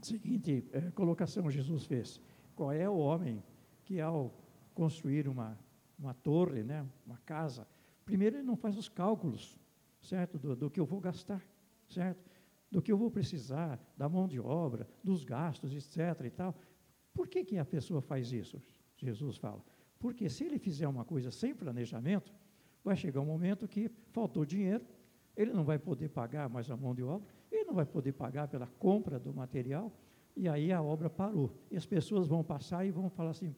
seguinte 0.01 0.65
é, 0.73 0.81
colocação 0.93 1.51
Jesus 1.51 1.85
fez: 1.85 2.21
qual 2.55 2.73
é 2.73 2.89
o 2.89 2.97
homem 2.97 3.43
que 3.85 4.01
ao 4.01 4.33
construir 4.73 5.29
uma, 5.29 5.59
uma 5.99 6.15
torre, 6.15 6.63
né, 6.63 6.87
uma 7.07 7.19
casa, 7.19 7.67
primeiro 8.05 8.37
ele 8.37 8.45
não 8.45 8.57
faz 8.57 8.77
os 8.77 8.89
cálculos, 8.89 9.59
certo, 10.01 10.39
do, 10.39 10.57
do 10.57 10.71
que 10.71 10.81
eu 10.81 10.87
vou 10.87 11.01
gastar, 11.01 11.43
certo? 11.89 12.25
Do 12.75 12.83
que 12.83 12.91
eu 12.91 12.99
vou 12.99 13.09
precisar 13.09 13.81
da 13.97 14.09
mão 14.09 14.27
de 14.27 14.41
obra, 14.41 14.89
dos 15.01 15.23
gastos, 15.23 15.73
etc. 15.73 16.25
e 16.27 16.31
tal. 16.31 16.57
Por 17.13 17.29
que, 17.29 17.45
que 17.45 17.57
a 17.57 17.65
pessoa 17.65 18.03
faz 18.03 18.33
isso? 18.33 18.61
Jesus 18.97 19.37
fala. 19.37 19.65
Porque 19.97 20.29
se 20.29 20.43
ele 20.43 20.59
fizer 20.59 20.89
uma 20.89 21.05
coisa 21.05 21.31
sem 21.31 21.55
planejamento, 21.55 22.35
vai 22.83 22.97
chegar 22.97 23.21
um 23.21 23.25
momento 23.27 23.69
que 23.69 23.89
faltou 24.11 24.45
dinheiro, 24.45 24.85
ele 25.37 25.53
não 25.53 25.63
vai 25.63 25.79
poder 25.79 26.09
pagar 26.09 26.49
mais 26.49 26.69
a 26.69 26.77
mão 26.77 26.93
de 26.93 27.05
obra, 27.05 27.33
ele 27.49 27.63
não 27.63 27.75
vai 27.75 27.87
poder 27.87 28.13
pagar 28.13 28.49
pela 28.49 28.67
compra 28.67 29.21
do 29.21 29.33
material, 29.33 29.93
e 30.35 30.49
aí 30.49 30.73
a 30.73 30.83
obra 30.83 31.09
parou. 31.09 31.57
E 31.71 31.77
as 31.77 31.87
pessoas 31.87 32.27
vão 32.27 32.43
passar 32.43 32.85
e 32.85 32.91
vão 32.91 33.09
falar 33.09 33.31
assim: 33.31 33.55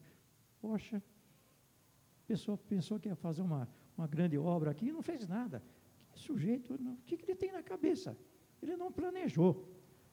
Poxa, 0.61 0.97
a 0.97 2.27
pessoa 2.27 2.55
pensou 2.55 2.99
que 2.99 3.09
ia 3.09 3.15
fazer 3.15 3.41
uma, 3.41 3.67
uma 3.97 4.05
grande 4.05 4.37
obra 4.37 4.69
aqui 4.69 4.89
e 4.89 4.91
não 4.91 5.01
fez 5.01 5.27
nada. 5.27 5.63
Que 6.11 6.19
sujeito, 6.19 6.75
o 6.75 6.97
que, 7.03 7.17
que 7.17 7.31
ele 7.31 7.35
tem 7.35 7.51
na 7.51 7.63
cabeça? 7.63 8.15
Ele 8.61 8.75
não 8.75 8.91
planejou. 8.91 9.67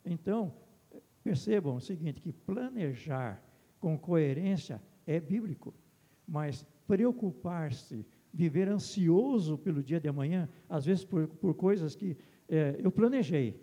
Então, 0.04 0.54
percebam 1.22 1.76
o 1.76 1.80
seguinte: 1.80 2.20
que 2.20 2.33
planejar 2.33 3.42
com 3.80 3.98
coerência 3.98 4.80
é 5.07 5.20
bíblico, 5.20 5.74
mas 6.26 6.66
preocupar-se, 6.87 8.07
viver 8.33 8.68
ansioso 8.68 9.57
pelo 9.57 9.83
dia 9.83 10.00
de 10.00 10.09
amanhã, 10.09 10.48
às 10.68 10.85
vezes 10.85 11.04
por, 11.04 11.28
por 11.28 11.54
coisas 11.54 11.94
que 11.94 12.16
é, 12.48 12.76
eu 12.78 12.90
planejei, 12.90 13.61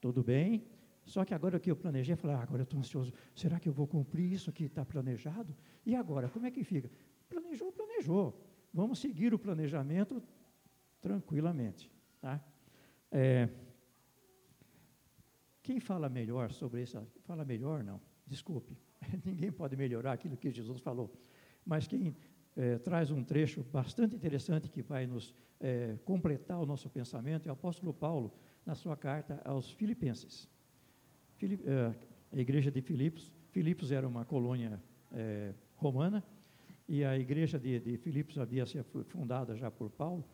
tudo 0.00 0.22
bem, 0.22 0.64
só 1.04 1.24
que 1.24 1.34
agora 1.34 1.58
que 1.58 1.70
eu 1.70 1.76
planejei, 1.76 2.14
eu 2.14 2.16
falei, 2.16 2.36
ah, 2.36 2.42
agora 2.42 2.62
eu 2.62 2.64
estou 2.64 2.78
ansioso, 2.78 3.12
será 3.34 3.58
que 3.58 3.68
eu 3.68 3.72
vou 3.72 3.86
cumprir 3.86 4.32
isso 4.32 4.52
que 4.52 4.64
está 4.64 4.84
planejado? 4.84 5.54
E 5.84 5.94
agora, 5.94 6.28
como 6.28 6.46
é 6.46 6.50
que 6.50 6.62
fica? 6.62 6.90
Planejou, 7.28 7.72
planejou. 7.72 8.40
Vamos 8.72 9.00
seguir 9.00 9.34
o 9.34 9.38
planejamento 9.38 10.22
tranquilamente. 11.00 11.90
Tá? 12.20 12.40
É, 13.10 13.48
quem 15.62 15.78
fala 15.78 16.08
melhor 16.08 16.50
sobre 16.52 16.82
isso? 16.82 17.00
Fala 17.24 17.44
melhor, 17.44 17.84
não, 17.84 18.00
desculpe. 18.26 18.76
Ninguém 19.24 19.52
pode 19.52 19.76
melhorar 19.76 20.12
aquilo 20.12 20.36
que 20.36 20.50
Jesus 20.50 20.80
falou. 20.80 21.12
Mas 21.64 21.86
quem 21.86 22.16
é, 22.56 22.78
traz 22.78 23.10
um 23.10 23.22
trecho 23.22 23.62
bastante 23.62 24.16
interessante 24.16 24.68
que 24.68 24.82
vai 24.82 25.06
nos 25.06 25.34
é, 25.60 25.96
completar 26.04 26.60
o 26.60 26.66
nosso 26.66 26.90
pensamento 26.90 27.46
é 27.46 27.50
o 27.50 27.52
apóstolo 27.52 27.94
Paulo, 27.94 28.32
na 28.66 28.74
sua 28.74 28.96
carta 28.96 29.40
aos 29.44 29.70
Filipenses. 29.70 30.48
Filip, 31.36 31.64
é, 31.66 31.94
a 32.32 32.40
igreja 32.40 32.70
de 32.70 32.80
Filipos, 32.80 33.30
Filipos 33.50 33.92
era 33.92 34.06
uma 34.06 34.24
colônia 34.24 34.82
romana, 35.76 36.24
e 36.88 37.04
a 37.04 37.18
igreja 37.18 37.58
de, 37.58 37.78
de 37.80 37.98
Filipos 37.98 38.38
havia 38.38 38.64
sido 38.64 38.84
fundada 39.04 39.54
já 39.54 39.70
por 39.70 39.90
Paulo. 39.90 40.24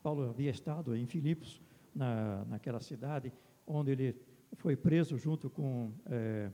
Paulo 0.00 0.28
havia 0.30 0.50
estado 0.50 0.94
em 0.94 1.06
Filipos, 1.06 1.60
na, 1.94 2.44
naquela 2.44 2.80
cidade, 2.80 3.32
onde 3.66 3.90
ele 3.90 4.16
foi 4.56 4.76
preso 4.76 5.16
junto 5.18 5.48
com 5.48 5.92
é, 6.06 6.50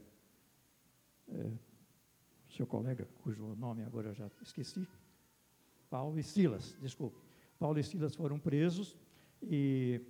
é, 1.29 1.51
seu 2.49 2.67
colega, 2.67 3.09
cujo 3.23 3.55
nome 3.57 3.83
agora 3.83 4.13
já 4.15 4.31
esqueci, 4.43 4.87
Paulo 5.89 6.19
e 6.19 6.23
Silas, 6.23 6.77
desculpe. 6.81 7.19
Paulo 7.59 7.79
e 7.79 7.83
Silas 7.83 8.15
foram 8.15 8.39
presos 8.39 8.97
e 9.43 10.01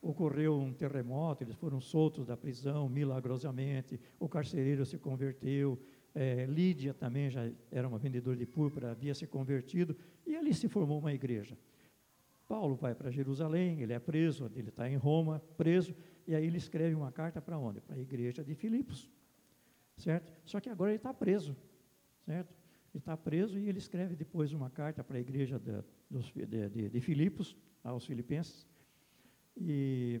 ocorreu 0.00 0.58
um 0.58 0.72
terremoto, 0.72 1.42
eles 1.42 1.56
foram 1.56 1.80
soltos 1.80 2.26
da 2.26 2.36
prisão 2.36 2.88
milagrosamente, 2.88 3.98
o 4.18 4.28
carcereiro 4.28 4.84
se 4.84 4.98
converteu, 4.98 5.80
é, 6.14 6.46
Lídia 6.46 6.94
também 6.94 7.30
já 7.30 7.50
era 7.70 7.88
uma 7.88 7.98
vendedora 7.98 8.36
de 8.36 8.46
púrpura, 8.46 8.92
havia 8.92 9.14
se 9.14 9.26
convertido, 9.26 9.96
e 10.26 10.36
ali 10.36 10.54
se 10.54 10.68
formou 10.68 10.98
uma 10.98 11.12
igreja. 11.12 11.58
Paulo 12.46 12.74
vai 12.74 12.94
para 12.94 13.10
Jerusalém, 13.10 13.80
ele 13.80 13.92
é 13.92 13.98
preso, 13.98 14.50
ele 14.54 14.68
está 14.68 14.88
em 14.88 14.96
Roma, 14.96 15.40
preso, 15.56 15.94
e 16.26 16.34
aí 16.34 16.46
ele 16.46 16.58
escreve 16.58 16.94
uma 16.94 17.10
carta 17.10 17.40
para 17.40 17.58
onde? 17.58 17.80
Para 17.80 17.96
a 17.96 17.98
igreja 17.98 18.44
de 18.44 18.54
Filipos, 18.54 19.10
certo? 19.96 20.32
Só 20.44 20.60
que 20.60 20.68
agora 20.68 20.90
ele 20.90 20.98
está 20.98 21.12
preso, 21.12 21.56
certo? 22.24 22.54
Ele 22.92 23.00
está 23.00 23.16
preso 23.16 23.58
e 23.58 23.68
ele 23.68 23.78
escreve 23.78 24.14
depois 24.14 24.52
uma 24.52 24.70
carta 24.70 25.02
para 25.02 25.16
a 25.16 25.20
igreja 25.20 25.58
de, 25.58 26.46
de, 26.46 26.68
de, 26.68 26.88
de 26.90 27.00
Filipos, 27.00 27.56
aos 27.82 28.06
filipenses, 28.06 28.66
e 29.56 30.20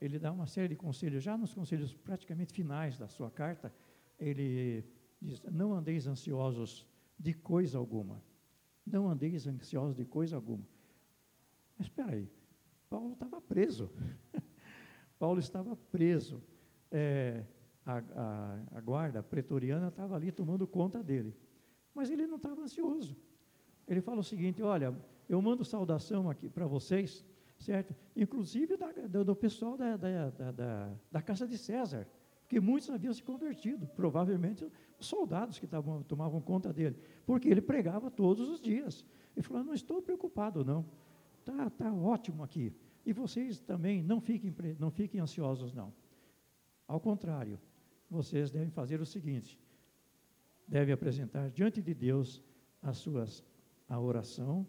ele 0.00 0.18
dá 0.18 0.32
uma 0.32 0.46
série 0.46 0.68
de 0.68 0.76
conselhos, 0.76 1.22
já 1.22 1.36
nos 1.36 1.52
conselhos 1.52 1.94
praticamente 1.94 2.52
finais 2.52 2.98
da 2.98 3.06
sua 3.06 3.30
carta, 3.30 3.72
ele 4.18 4.84
diz: 5.20 5.42
Não 5.50 5.74
andeis 5.74 6.06
ansiosos 6.06 6.86
de 7.18 7.34
coisa 7.34 7.78
alguma. 7.78 8.22
Não 8.84 9.08
andeis 9.08 9.46
ansiosos 9.46 9.94
de 9.94 10.04
coisa 10.04 10.36
alguma. 10.36 10.66
Mas 11.80 11.86
espera 11.86 12.12
aí, 12.12 12.28
Paulo 12.90 13.14
estava 13.14 13.40
preso. 13.40 13.90
Paulo 15.18 15.40
estava 15.40 15.74
preso. 15.90 16.42
É, 16.90 17.42
a, 17.86 18.02
a, 18.14 18.62
a 18.72 18.80
guarda 18.82 19.22
pretoriana 19.22 19.88
estava 19.88 20.14
ali 20.14 20.30
tomando 20.30 20.66
conta 20.66 21.02
dele. 21.02 21.34
Mas 21.94 22.10
ele 22.10 22.26
não 22.26 22.36
estava 22.36 22.60
ansioso. 22.60 23.16
Ele 23.88 24.02
fala 24.02 24.20
o 24.20 24.22
seguinte: 24.22 24.62
Olha, 24.62 24.94
eu 25.26 25.40
mando 25.40 25.64
saudação 25.64 26.28
aqui 26.28 26.50
para 26.50 26.66
vocês 26.66 27.24
certo? 27.58 27.94
Inclusive 28.14 28.76
da, 28.76 28.92
do, 28.92 29.24
do, 29.24 29.34
pessoal 29.34 29.74
da, 29.74 29.96
da, 29.96 30.30
da, 30.30 30.92
da, 31.10 31.22
casa 31.22 31.46
de 31.46 31.56
César, 31.56 32.06
porque 32.42 32.60
muitos 32.60 32.90
haviam 32.90 33.12
se 33.12 33.22
convertido, 33.22 33.86
provavelmente 33.86 34.70
os 34.98 35.06
soldados 35.06 35.58
que 35.58 35.66
tavam, 35.66 36.02
tomavam 36.02 36.42
conta 36.42 36.72
dele, 36.72 36.96
porque 37.24 37.48
ele 37.48 37.62
pregava 37.62 38.10
todos 38.10 38.48
os 38.50 38.60
dias. 38.60 39.02
Ele 39.36 39.42
falou: 39.42 39.62
não 39.62 39.74
estou 39.74 40.02
preocupado, 40.02 40.64
não, 40.64 40.84
tá, 41.44 41.70
tá 41.70 41.92
ótimo 41.92 42.42
aqui. 42.42 42.74
E 43.04 43.12
vocês 43.12 43.60
também 43.60 44.02
não 44.02 44.20
fiquem, 44.20 44.54
não 44.78 44.90
fiquem 44.90 45.20
ansiosos, 45.20 45.72
não. 45.72 45.92
Ao 46.86 47.00
contrário, 47.00 47.58
vocês 48.10 48.50
devem 48.50 48.70
fazer 48.70 49.00
o 49.00 49.06
seguinte: 49.06 49.58
devem 50.66 50.92
apresentar 50.92 51.50
diante 51.50 51.80
de 51.80 51.94
Deus 51.94 52.42
as 52.82 52.98
suas 52.98 53.44
a 53.88 53.98
oração 53.98 54.66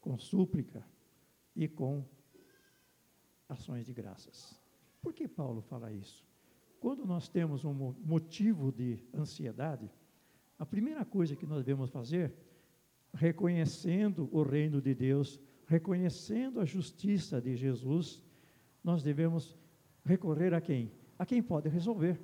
com 0.00 0.16
súplica 0.18 0.86
e 1.54 1.68
com 1.68 2.04
ações 3.48 3.84
de 3.84 3.92
graças. 3.92 4.58
Por 5.02 5.12
que 5.12 5.28
Paulo 5.28 5.60
fala 5.60 5.92
isso? 5.92 6.26
Quando 6.80 7.06
nós 7.06 7.28
temos 7.28 7.64
um 7.64 7.94
motivo 8.04 8.72
de 8.72 8.98
ansiedade, 9.14 9.90
a 10.58 10.64
primeira 10.66 11.04
coisa 11.04 11.36
que 11.36 11.46
nós 11.46 11.64
devemos 11.64 11.90
fazer, 11.90 12.34
reconhecendo 13.12 14.28
o 14.32 14.42
reino 14.42 14.80
de 14.80 14.94
Deus, 14.94 15.40
reconhecendo 15.66 16.60
a 16.60 16.64
justiça 16.64 17.40
de 17.40 17.56
Jesus, 17.56 18.22
nós 18.82 19.02
devemos 19.02 19.56
recorrer 20.04 20.52
a 20.54 20.60
quem? 20.60 20.90
A 21.18 21.24
quem 21.24 21.42
pode 21.42 21.68
resolver. 21.68 22.20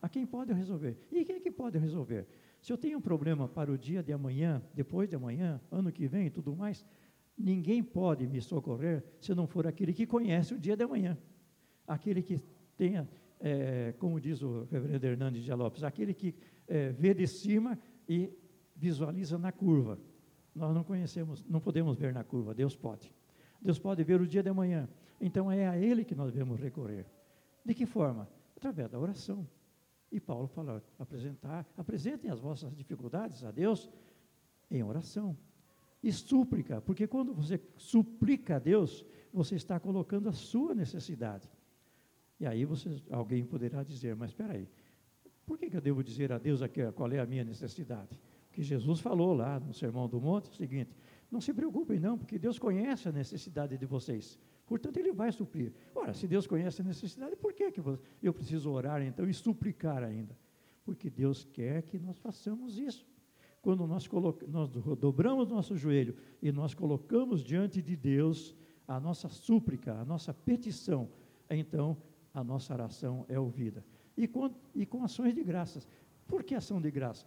A 0.00 0.08
quem 0.08 0.26
pode 0.26 0.52
resolver. 0.52 0.96
E 1.10 1.24
quem 1.24 1.36
é 1.36 1.40
que 1.40 1.50
pode 1.50 1.78
resolver? 1.78 2.26
Se 2.60 2.72
eu 2.72 2.78
tenho 2.78 2.98
um 2.98 3.02
problema 3.02 3.48
para 3.48 3.72
o 3.72 3.78
dia 3.78 4.02
de 4.02 4.12
amanhã, 4.12 4.62
depois 4.74 5.08
de 5.08 5.16
amanhã, 5.16 5.60
ano 5.70 5.90
que 5.90 6.06
vem 6.06 6.26
e 6.26 6.30
tudo 6.30 6.54
mais, 6.54 6.84
Ninguém 7.40 7.82
pode 7.82 8.26
me 8.26 8.38
socorrer 8.38 9.02
se 9.18 9.34
não 9.34 9.46
for 9.46 9.66
aquele 9.66 9.94
que 9.94 10.06
conhece 10.06 10.52
o 10.52 10.58
dia 10.58 10.76
de 10.76 10.84
amanhã. 10.84 11.16
Aquele 11.86 12.22
que 12.22 12.38
tenha, 12.76 13.08
é, 13.40 13.94
como 13.98 14.20
diz 14.20 14.42
o 14.42 14.68
reverendo 14.70 15.06
Hernandes 15.06 15.42
de 15.42 15.54
Lopes, 15.54 15.82
aquele 15.82 16.12
que 16.12 16.34
é, 16.68 16.90
vê 16.90 17.14
de 17.14 17.26
cima 17.26 17.78
e 18.06 18.30
visualiza 18.76 19.38
na 19.38 19.50
curva. 19.50 19.98
Nós 20.54 20.74
não 20.74 20.82
conhecemos, 20.82 21.44
não 21.48 21.60
podemos 21.60 21.96
ver 21.96 22.12
na 22.12 22.24
curva, 22.24 22.54
Deus 22.54 22.76
pode. 22.76 23.12
Deus 23.60 23.78
pode 23.78 24.02
ver 24.02 24.20
o 24.20 24.26
dia 24.26 24.42
de 24.42 24.48
amanhã. 24.48 24.88
Então 25.20 25.50
é 25.50 25.68
a 25.68 25.76
Ele 25.76 26.04
que 26.04 26.14
nós 26.14 26.32
devemos 26.32 26.58
recorrer. 26.58 27.06
De 27.64 27.74
que 27.74 27.86
forma? 27.86 28.28
Através 28.56 28.90
da 28.90 28.98
oração. 28.98 29.46
E 30.10 30.18
Paulo 30.18 30.48
fala, 30.48 30.82
apresentar, 30.98 31.66
apresentem 31.76 32.30
as 32.30 32.40
vossas 32.40 32.74
dificuldades 32.74 33.44
a 33.44 33.50
Deus 33.50 33.88
em 34.70 34.82
oração 34.82 35.36
e 36.02 36.12
súplica, 36.12 36.80
porque 36.80 37.06
quando 37.06 37.34
você 37.34 37.60
suplica 37.76 38.56
a 38.56 38.58
Deus, 38.58 39.04
você 39.32 39.54
está 39.54 39.78
colocando 39.78 40.28
a 40.28 40.32
sua 40.32 40.74
necessidade. 40.74 41.48
E 42.38 42.46
aí 42.46 42.64
você, 42.64 43.02
alguém 43.10 43.44
poderá 43.44 43.82
dizer, 43.82 44.16
mas 44.16 44.30
espera 44.30 44.54
aí, 44.54 44.66
por 45.44 45.58
que, 45.58 45.68
que 45.68 45.76
eu 45.76 45.80
devo 45.80 46.02
dizer 46.02 46.32
a 46.32 46.38
Deus 46.38 46.60
qual 46.94 47.10
é 47.12 47.18
a 47.18 47.26
minha 47.26 47.44
necessidade? 47.44 48.18
Porque 48.50 48.62
Jesus 48.62 48.98
falou 48.98 49.32
lá 49.32 49.60
no 49.60 49.72
Sermão 49.72 50.08
do 50.08 50.20
Monte 50.20 50.50
o 50.50 50.54
seguinte, 50.54 50.90
não 51.30 51.40
se 51.40 51.54
preocupem 51.54 52.00
não, 52.00 52.18
porque 52.18 52.36
Deus 52.36 52.58
conhece 52.58 53.08
a 53.08 53.12
necessidade 53.12 53.78
de 53.78 53.86
vocês. 53.86 54.40
Portanto, 54.66 54.96
Ele 54.96 55.12
vai 55.12 55.30
suprir. 55.30 55.72
Ora, 55.94 56.12
se 56.12 56.26
Deus 56.26 56.48
conhece 56.48 56.82
a 56.82 56.84
necessidade, 56.84 57.36
por 57.36 57.52
que, 57.52 57.70
que 57.70 57.80
eu 58.20 58.34
preciso 58.34 58.70
orar 58.70 59.00
então 59.02 59.28
e 59.28 59.32
suplicar 59.32 60.02
ainda? 60.02 60.36
Porque 60.84 61.08
Deus 61.08 61.44
quer 61.44 61.82
que 61.82 61.96
nós 61.96 62.18
façamos 62.18 62.76
isso 62.76 63.06
quando 63.62 63.86
nós, 63.86 64.08
nós 64.48 64.68
dobramos 64.98 65.48
nosso 65.48 65.76
joelho 65.76 66.16
e 66.42 66.50
nós 66.50 66.74
colocamos 66.74 67.44
diante 67.44 67.80
de 67.80 67.94
Deus 67.94 68.56
a 68.88 68.98
nossa 68.98 69.28
súplica, 69.28 69.94
a 69.94 70.04
nossa 70.04 70.34
petição, 70.34 71.08
então 71.48 71.96
a 72.34 72.42
nossa 72.42 72.72
oração 72.72 73.24
é 73.28 73.38
ouvida. 73.38 73.84
E 74.16 74.26
com, 74.26 74.52
e 74.74 74.84
com 74.84 75.04
ações 75.04 75.34
de 75.34 75.44
graças. 75.44 75.86
Por 76.26 76.42
que 76.42 76.54
ação 76.54 76.80
de 76.80 76.90
graça? 76.90 77.26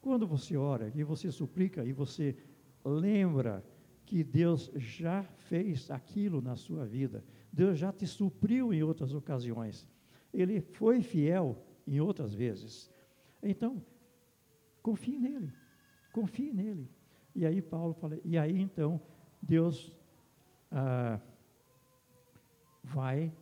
Quando 0.00 0.26
você 0.26 0.56
ora 0.56 0.90
e 0.94 1.02
você 1.02 1.30
suplica 1.30 1.84
e 1.84 1.92
você 1.92 2.36
lembra 2.84 3.64
que 4.06 4.24
Deus 4.24 4.70
já 4.74 5.22
fez 5.22 5.90
aquilo 5.90 6.40
na 6.40 6.56
sua 6.56 6.84
vida. 6.84 7.24
Deus 7.52 7.78
já 7.78 7.92
te 7.92 8.06
supriu 8.06 8.72
em 8.72 8.82
outras 8.82 9.14
ocasiões. 9.14 9.86
Ele 10.32 10.60
foi 10.60 11.02
fiel 11.02 11.64
em 11.86 12.00
outras 12.00 12.34
vezes. 12.34 12.90
Então, 13.42 13.84
confie 14.82 15.18
nele. 15.18 15.52
Confie 16.12 16.52
nele. 16.52 16.90
E 17.34 17.46
aí 17.46 17.62
Paulo 17.62 17.94
fala, 17.94 18.18
e 18.24 18.36
aí 18.36 18.58
então 18.60 19.00
Deus 19.40 19.96
ah, 20.70 21.20
vai 22.82 23.32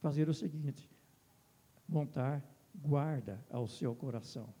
fazer 0.00 0.28
o 0.28 0.34
seguinte: 0.34 0.90
montar 1.88 2.42
guarda 2.80 3.44
ao 3.50 3.66
seu 3.66 3.94
coração. 3.94 4.52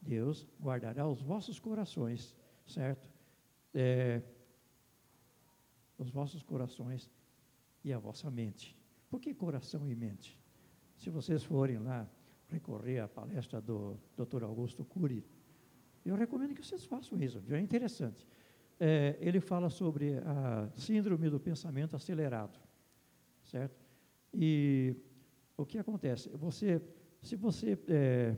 Deus 0.00 0.46
guardará 0.60 1.08
os 1.08 1.22
vossos 1.22 1.58
corações, 1.58 2.36
certo? 2.66 3.08
É, 3.72 4.22
os 5.96 6.10
vossos 6.10 6.42
corações 6.42 7.10
e 7.84 7.92
a 7.92 7.98
vossa 7.98 8.30
mente. 8.30 8.76
Por 9.08 9.20
que 9.20 9.32
coração 9.32 9.88
e 9.88 9.94
mente? 9.94 10.38
Se 10.96 11.10
vocês 11.10 11.44
forem 11.44 11.78
lá 11.78 12.08
recorrer 12.48 13.00
à 13.00 13.08
palestra 13.08 13.60
do 13.60 13.98
Dr. 14.16 14.42
Augusto 14.44 14.84
Cury, 14.84 15.24
eu 16.04 16.16
recomendo 16.16 16.54
que 16.54 16.66
vocês 16.66 16.84
façam 16.84 17.20
isso, 17.20 17.40
viu? 17.40 17.56
é 17.56 17.60
interessante. 17.60 18.26
É, 18.78 19.16
ele 19.20 19.40
fala 19.40 19.70
sobre 19.70 20.18
a 20.18 20.68
síndrome 20.74 21.30
do 21.30 21.38
pensamento 21.38 21.94
acelerado, 21.94 22.58
certo? 23.44 23.80
E 24.34 24.96
o 25.56 25.64
que 25.64 25.78
acontece? 25.78 26.28
Você, 26.30 26.82
se 27.22 27.36
você 27.36 27.78
é, 27.88 28.36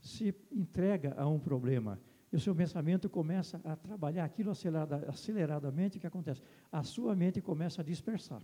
se 0.00 0.34
entrega 0.52 1.14
a 1.16 1.28
um 1.28 1.38
problema 1.38 2.00
e 2.32 2.36
o 2.36 2.40
seu 2.40 2.54
pensamento 2.54 3.10
começa 3.10 3.60
a 3.64 3.74
trabalhar 3.74 4.24
aquilo 4.24 4.52
acelerada, 4.52 5.04
aceleradamente, 5.08 5.98
o 5.98 6.00
que 6.00 6.06
acontece? 6.06 6.40
A 6.70 6.84
sua 6.84 7.16
mente 7.16 7.40
começa 7.40 7.82
a 7.82 7.84
dispersar. 7.84 8.40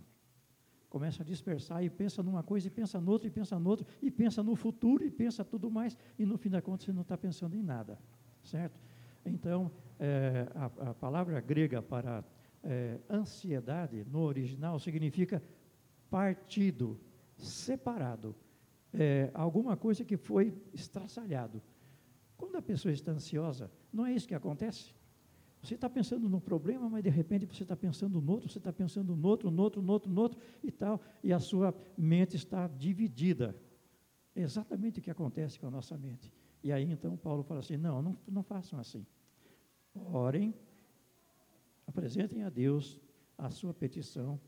Começa 0.89 1.23
a 1.23 1.25
dispersar 1.25 1.83
e 1.83 1.89
pensa 1.89 2.21
numa 2.21 2.43
coisa, 2.43 2.67
e 2.67 2.69
pensa 2.69 2.99
noutra, 2.99 3.27
e 3.27 3.31
pensa 3.31 3.57
noutra, 3.57 3.87
e 4.01 4.11
pensa 4.11 4.43
no 4.43 4.55
futuro, 4.55 5.05
e 5.05 5.11
pensa 5.11 5.43
tudo 5.43 5.71
mais, 5.71 5.97
e 6.19 6.25
no 6.25 6.37
fim 6.37 6.49
da 6.49 6.61
conta 6.61 6.83
você 6.83 6.91
não 6.91 7.01
está 7.01 7.17
pensando 7.17 7.55
em 7.55 7.63
nada, 7.63 7.97
certo? 8.43 8.79
Então, 9.25 9.71
é, 9.99 10.47
a, 10.55 10.65
a, 10.89 10.93
palavra 10.93 11.39
grega 11.41 11.81
para 11.81 12.23
é, 12.63 12.99
ansiedade, 13.09 14.05
no 14.05 14.21
original, 14.21 14.79
significa 14.79 15.41
partido, 16.09 16.99
separado, 17.37 18.35
é, 18.93 19.31
alguma 19.33 19.77
coisa 19.77 20.03
que 20.03 20.17
foi 20.17 20.53
estraçalhado. 20.73 21.61
Quando 22.35 22.55
a 22.55 22.61
pessoa 22.61 22.91
está 22.91 23.11
ansiosa, 23.11 23.71
não 23.91 24.05
é 24.05 24.13
isso 24.13 24.27
que 24.27 24.35
acontece? 24.35 24.93
Você 25.61 25.75
está 25.75 25.89
pensando 25.89 26.29
no 26.29 26.39
problema, 26.39 26.89
mas 26.89 27.03
de 27.03 27.09
repente 27.09 27.45
você 27.45 27.63
está 27.63 27.75
pensando 27.75 28.21
no 28.21 28.31
outro, 28.31 28.49
você 28.49 28.57
está 28.57 28.71
pensando 28.71 29.15
no 29.15 29.27
outro, 29.27 29.49
no 29.49 29.61
outro, 29.61 29.81
no 29.81 29.91
outro, 29.91 30.09
no 30.09 30.21
outro 30.21 30.39
e 30.63 30.71
tal, 30.71 31.01
e 31.23 31.33
a 31.33 31.39
sua 31.39 31.73
mente 31.97 32.35
está 32.35 32.67
dividida. 32.67 33.55
É 34.35 34.41
exatamente 34.41 34.99
o 34.99 35.01
que 35.01 35.09
acontece 35.09 35.59
com 35.59 35.67
a 35.67 35.71
nossa 35.71 35.97
mente. 35.97 36.31
E 36.63 36.71
aí 36.71 36.83
então 36.91 37.17
Paulo 37.17 37.43
fala 37.43 37.59
assim: 37.59 37.75
não, 37.75 38.01
não, 38.01 38.17
não 38.27 38.43
façam 38.43 38.79
assim. 38.79 39.05
Orem, 39.95 40.53
apresentem 41.87 42.43
a 42.43 42.49
Deus 42.49 43.01
a 43.37 43.49
sua 43.49 43.73
petição, 43.73 44.39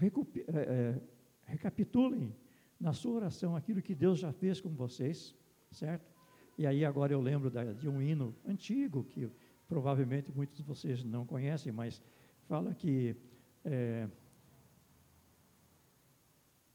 é, 0.00 0.06
é, 0.06 1.02
recapitulem 1.48 2.34
na 2.78 2.92
sua 2.92 3.12
oração 3.12 3.56
aquilo 3.56 3.82
que 3.82 3.94
Deus 3.94 4.18
já 4.18 4.32
fez 4.32 4.60
com 4.60 4.68
vocês, 4.68 5.34
certo? 5.70 6.12
E 6.56 6.66
aí 6.66 6.84
agora 6.84 7.12
eu 7.12 7.20
lembro 7.20 7.50
da, 7.50 7.72
de 7.72 7.88
um 7.88 8.00
hino 8.00 8.34
antigo 8.46 9.02
que 9.04 9.30
provavelmente 9.66 10.32
muitos 10.32 10.56
de 10.56 10.62
vocês 10.62 11.02
não 11.02 11.26
conhecem, 11.26 11.72
mas 11.72 12.02
fala 12.46 12.74
que 12.74 13.16
é, 13.64 14.08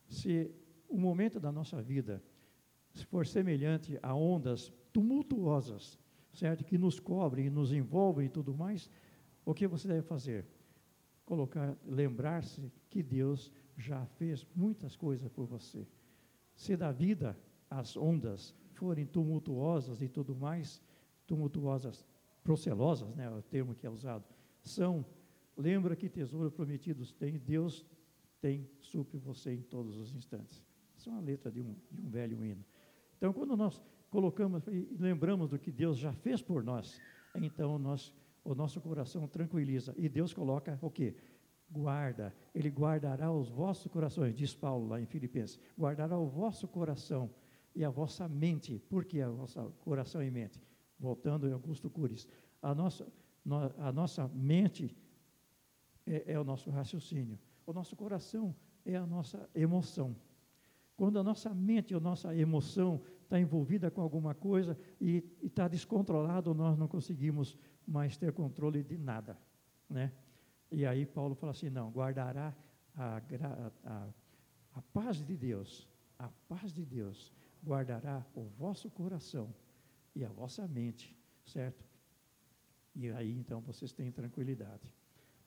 se 0.07 0.51
o 0.87 0.97
momento 0.97 1.39
da 1.39 1.51
nossa 1.51 1.81
vida 1.81 2.21
for 3.09 3.25
semelhante 3.25 3.97
a 4.01 4.13
ondas 4.13 4.71
tumultuosas, 4.91 5.99
certo, 6.31 6.63
que 6.63 6.77
nos 6.77 6.99
cobrem 6.99 7.47
e 7.47 7.49
nos 7.49 7.71
envolvem 7.71 8.27
e 8.27 8.29
tudo 8.29 8.53
mais, 8.53 8.89
o 9.45 9.53
que 9.53 9.67
você 9.67 9.87
deve 9.87 10.03
fazer? 10.03 10.45
Colocar, 11.25 11.75
lembrar-se 11.85 12.71
que 12.89 13.01
Deus 13.01 13.51
já 13.77 14.05
fez 14.17 14.45
muitas 14.55 14.95
coisas 14.95 15.29
por 15.29 15.45
você. 15.45 15.87
Se 16.55 16.77
da 16.77 16.91
vida 16.91 17.37
as 17.69 17.97
ondas 17.97 18.55
forem 18.73 19.05
tumultuosas 19.05 20.01
e 20.01 20.07
tudo 20.07 20.35
mais, 20.35 20.81
tumultuosas, 21.25 22.05
procelosas, 22.43 23.15
né, 23.15 23.25
é 23.25 23.29
o 23.29 23.41
termo 23.41 23.73
que 23.73 23.87
é 23.87 23.89
usado, 23.89 24.25
são, 24.61 25.05
lembra 25.57 25.95
que 25.95 26.09
tesouro 26.09 26.51
prometidos 26.51 27.11
tem, 27.11 27.37
Deus 27.37 27.85
tem, 28.41 28.69
supre 28.79 29.17
você 29.17 29.53
em 29.53 29.61
todos 29.61 29.97
os 29.97 30.13
instantes. 30.13 30.63
Isso 30.95 31.09
é 31.09 31.11
uma 31.11 31.21
letra 31.21 31.51
de 31.51 31.61
um, 31.61 31.75
de 31.91 32.01
um 32.01 32.09
velho 32.09 32.43
hino. 32.43 32.63
Então, 33.17 33.33
quando 33.33 33.55
nós 33.55 33.81
colocamos 34.09 34.67
e 34.67 34.87
lembramos 34.99 35.49
do 35.49 35.57
que 35.57 35.71
Deus 35.71 35.97
já 35.97 36.13
fez 36.13 36.41
por 36.41 36.63
nós, 36.63 37.01
então 37.35 37.79
nós, 37.79 38.13
o 38.43 38.53
nosso 38.53 38.79
coração 38.81 39.27
tranquiliza. 39.27 39.93
E 39.97 40.07
Deus 40.07 40.33
coloca 40.33 40.77
o 40.81 40.89
quê? 40.89 41.15
Guarda, 41.73 42.33
Ele 42.53 42.69
guardará 42.69 43.31
os 43.31 43.49
vossos 43.49 43.91
corações, 43.91 44.35
diz 44.35 44.53
Paulo 44.53 44.87
lá 44.87 45.01
em 45.01 45.07
Filipenses, 45.07 45.59
guardará 45.77 46.17
o 46.17 46.27
vosso 46.27 46.67
coração 46.67 47.31
e 47.75 47.83
a 47.83 47.89
vossa 47.89 48.27
mente. 48.29 48.77
Por 48.87 49.03
que 49.03 49.19
a 49.19 49.29
vossa 49.29 49.63
coração 49.81 50.21
e 50.21 50.29
mente? 50.29 50.61
Voltando 50.99 51.47
a 51.47 51.53
Augusto 51.53 51.89
Curis, 51.89 52.27
a 52.61 52.75
nossa, 52.75 53.07
a 53.79 53.91
nossa 53.91 54.27
mente 54.27 54.95
é, 56.05 56.33
é 56.33 56.39
o 56.39 56.43
nosso 56.43 56.69
raciocínio, 56.69 57.39
o 57.65 57.73
nosso 57.73 57.95
coração 57.95 58.55
é 58.85 58.95
a 58.95 59.05
nossa 59.05 59.49
emoção. 59.55 60.15
Quando 60.95 61.17
a 61.17 61.23
nossa 61.23 61.53
mente, 61.55 61.95
a 61.95 61.99
nossa 61.99 62.35
emoção 62.35 63.01
está 63.23 63.39
envolvida 63.39 63.89
com 63.89 64.01
alguma 64.01 64.35
coisa 64.35 64.77
e 65.01 65.23
está 65.41 65.67
descontrolado, 65.67 66.53
nós 66.53 66.77
não 66.77 66.87
conseguimos 66.87 67.57
mais 67.87 68.15
ter 68.15 68.31
controle 68.31 68.83
de 68.83 68.95
nada, 68.95 69.35
né? 69.89 70.11
E 70.73 70.87
aí 70.87 71.05
Paulo 71.05 71.35
fala 71.35 71.51
assim, 71.51 71.69
não, 71.69 71.91
guardará 71.91 72.51
a, 72.95 73.21
a, 73.85 74.09
a 74.73 74.81
paz 74.81 75.23
de 75.23 75.37
Deus, 75.37 75.87
a 76.17 76.27
paz 76.49 76.73
de 76.73 76.83
Deus 76.83 77.31
guardará 77.63 78.25
o 78.33 78.43
vosso 78.43 78.89
coração 78.89 79.53
e 80.15 80.25
a 80.25 80.29
vossa 80.29 80.67
mente, 80.67 81.15
certo? 81.45 81.85
E 82.95 83.07
aí 83.11 83.31
então 83.37 83.61
vocês 83.61 83.93
têm 83.93 84.11
tranquilidade. 84.11 84.91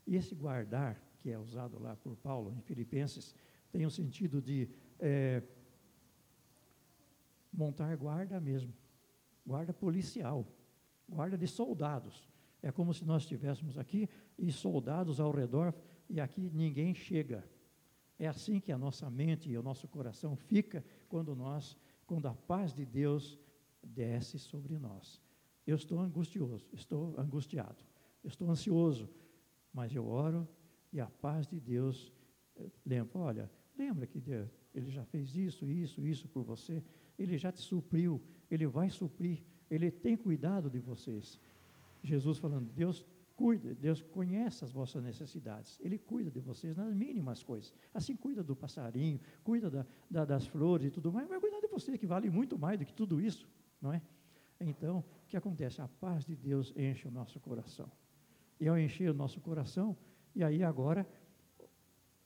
E 0.06 0.14
esse 0.14 0.32
guardar, 0.32 0.96
que 1.18 1.32
é 1.32 1.38
usado 1.38 1.76
lá 1.80 1.96
por 1.96 2.14
Paulo 2.18 2.54
em 2.56 2.60
Filipenses, 2.60 3.34
tem 3.72 3.84
o 3.84 3.90
sentido 3.90 4.40
de 4.40 4.68
é, 5.00 5.42
montar 7.52 7.96
guarda 7.96 8.38
mesmo, 8.38 8.72
guarda 9.44 9.72
policial, 9.72 10.46
guarda 11.08 11.36
de 11.36 11.48
soldados. 11.48 12.28
É 12.62 12.70
como 12.70 12.94
se 12.94 13.04
nós 13.04 13.22
estivéssemos 13.22 13.76
aqui 13.76 14.08
e 14.38 14.52
soldados 14.52 15.20
ao 15.20 15.30
redor 15.30 15.74
e 16.08 16.20
aqui 16.20 16.50
ninguém 16.52 16.94
chega. 16.94 17.44
É 18.18 18.26
assim 18.26 18.60
que 18.60 18.72
a 18.72 18.78
nossa 18.78 19.10
mente 19.10 19.50
e 19.50 19.58
o 19.58 19.62
nosso 19.62 19.86
coração 19.88 20.36
fica 20.36 20.84
quando 21.08 21.34
nós 21.34 21.76
quando 22.06 22.26
a 22.26 22.34
paz 22.34 22.72
de 22.72 22.86
Deus 22.86 23.38
desce 23.82 24.38
sobre 24.38 24.78
nós. 24.78 25.20
Eu 25.66 25.74
estou 25.74 25.98
angustioso, 25.98 26.64
estou 26.72 27.18
angustiado, 27.18 27.84
estou 28.22 28.48
ansioso, 28.48 29.10
mas 29.72 29.94
eu 29.94 30.06
oro 30.06 30.48
e 30.92 31.00
a 31.00 31.06
paz 31.06 31.48
de 31.48 31.58
Deus 31.58 32.12
eh, 32.56 32.70
lembra, 32.84 33.18
olha, 33.18 33.50
lembra 33.76 34.06
que 34.06 34.20
Deus, 34.20 34.48
ele 34.72 34.90
já 34.90 35.04
fez 35.04 35.34
isso, 35.34 35.68
isso, 35.68 36.06
isso 36.06 36.28
por 36.28 36.44
você, 36.44 36.82
ele 37.18 37.36
já 37.36 37.50
te 37.50 37.60
supriu, 37.60 38.22
ele 38.48 38.66
vai 38.66 38.88
suprir, 38.88 39.42
ele 39.68 39.90
tem 39.90 40.16
cuidado 40.16 40.70
de 40.70 40.78
vocês. 40.78 41.40
Jesus 42.02 42.38
falando, 42.38 42.70
Deus 42.72 43.04
cuida, 43.36 43.74
Deus 43.74 44.00
conhece 44.00 44.64
as 44.64 44.72
vossas 44.72 45.02
necessidades, 45.02 45.78
Ele 45.80 45.98
cuida 45.98 46.30
de 46.30 46.40
vocês 46.40 46.74
nas 46.74 46.92
mínimas 46.94 47.42
coisas. 47.42 47.72
Assim 47.92 48.16
cuida 48.16 48.42
do 48.42 48.56
passarinho, 48.56 49.20
cuida 49.44 49.70
da, 49.70 49.86
da, 50.10 50.24
das 50.24 50.46
flores 50.46 50.86
e 50.86 50.90
tudo 50.90 51.12
mais, 51.12 51.28
vai 51.28 51.38
cuidar 51.38 51.60
de 51.60 51.68
você, 51.68 51.98
que 51.98 52.06
vale 52.06 52.30
muito 52.30 52.58
mais 52.58 52.78
do 52.78 52.84
que 52.84 52.94
tudo 52.94 53.20
isso, 53.20 53.46
não 53.80 53.92
é? 53.92 54.00
Então, 54.58 55.00
o 55.24 55.26
que 55.28 55.36
acontece? 55.36 55.82
A 55.82 55.88
paz 55.88 56.24
de 56.24 56.34
Deus 56.34 56.72
enche 56.74 57.06
o 57.06 57.10
nosso 57.10 57.38
coração. 57.38 57.90
E 58.58 58.66
ao 58.66 58.78
encher 58.78 59.10
o 59.10 59.14
nosso 59.14 59.38
coração, 59.40 59.94
e 60.34 60.42
aí 60.42 60.62
agora, 60.62 61.06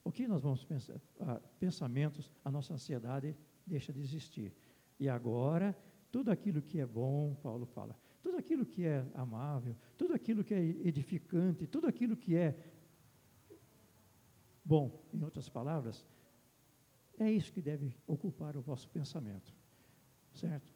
o 0.04 0.12
que 0.12 0.28
nós 0.28 0.42
vamos 0.42 0.64
pensar? 0.64 1.00
Ah, 1.18 1.40
pensamentos, 1.58 2.30
a 2.44 2.50
nossa 2.50 2.72
ansiedade 2.72 3.36
deixa 3.66 3.92
de 3.92 4.00
existir. 4.00 4.54
E 4.98 5.08
agora, 5.08 5.76
tudo 6.12 6.30
aquilo 6.30 6.62
que 6.62 6.78
é 6.78 6.86
bom, 6.86 7.34
Paulo 7.42 7.66
fala, 7.66 7.96
tudo 8.22 8.36
aquilo 8.36 8.66
que 8.66 8.84
é 8.84 9.04
amável, 9.14 9.76
tudo 9.96 10.14
aquilo 10.14 10.44
que 10.44 10.54
é 10.54 10.60
edificante, 10.60 11.66
tudo 11.66 11.86
aquilo 11.86 12.16
que 12.16 12.36
é 12.36 12.56
bom, 14.64 15.02
em 15.12 15.22
outras 15.22 15.48
palavras, 15.48 16.06
é 17.18 17.30
isso 17.30 17.52
que 17.52 17.60
deve 17.60 17.94
ocupar 18.06 18.56
o 18.56 18.62
vosso 18.62 18.88
pensamento, 18.88 19.54
certo? 20.32 20.72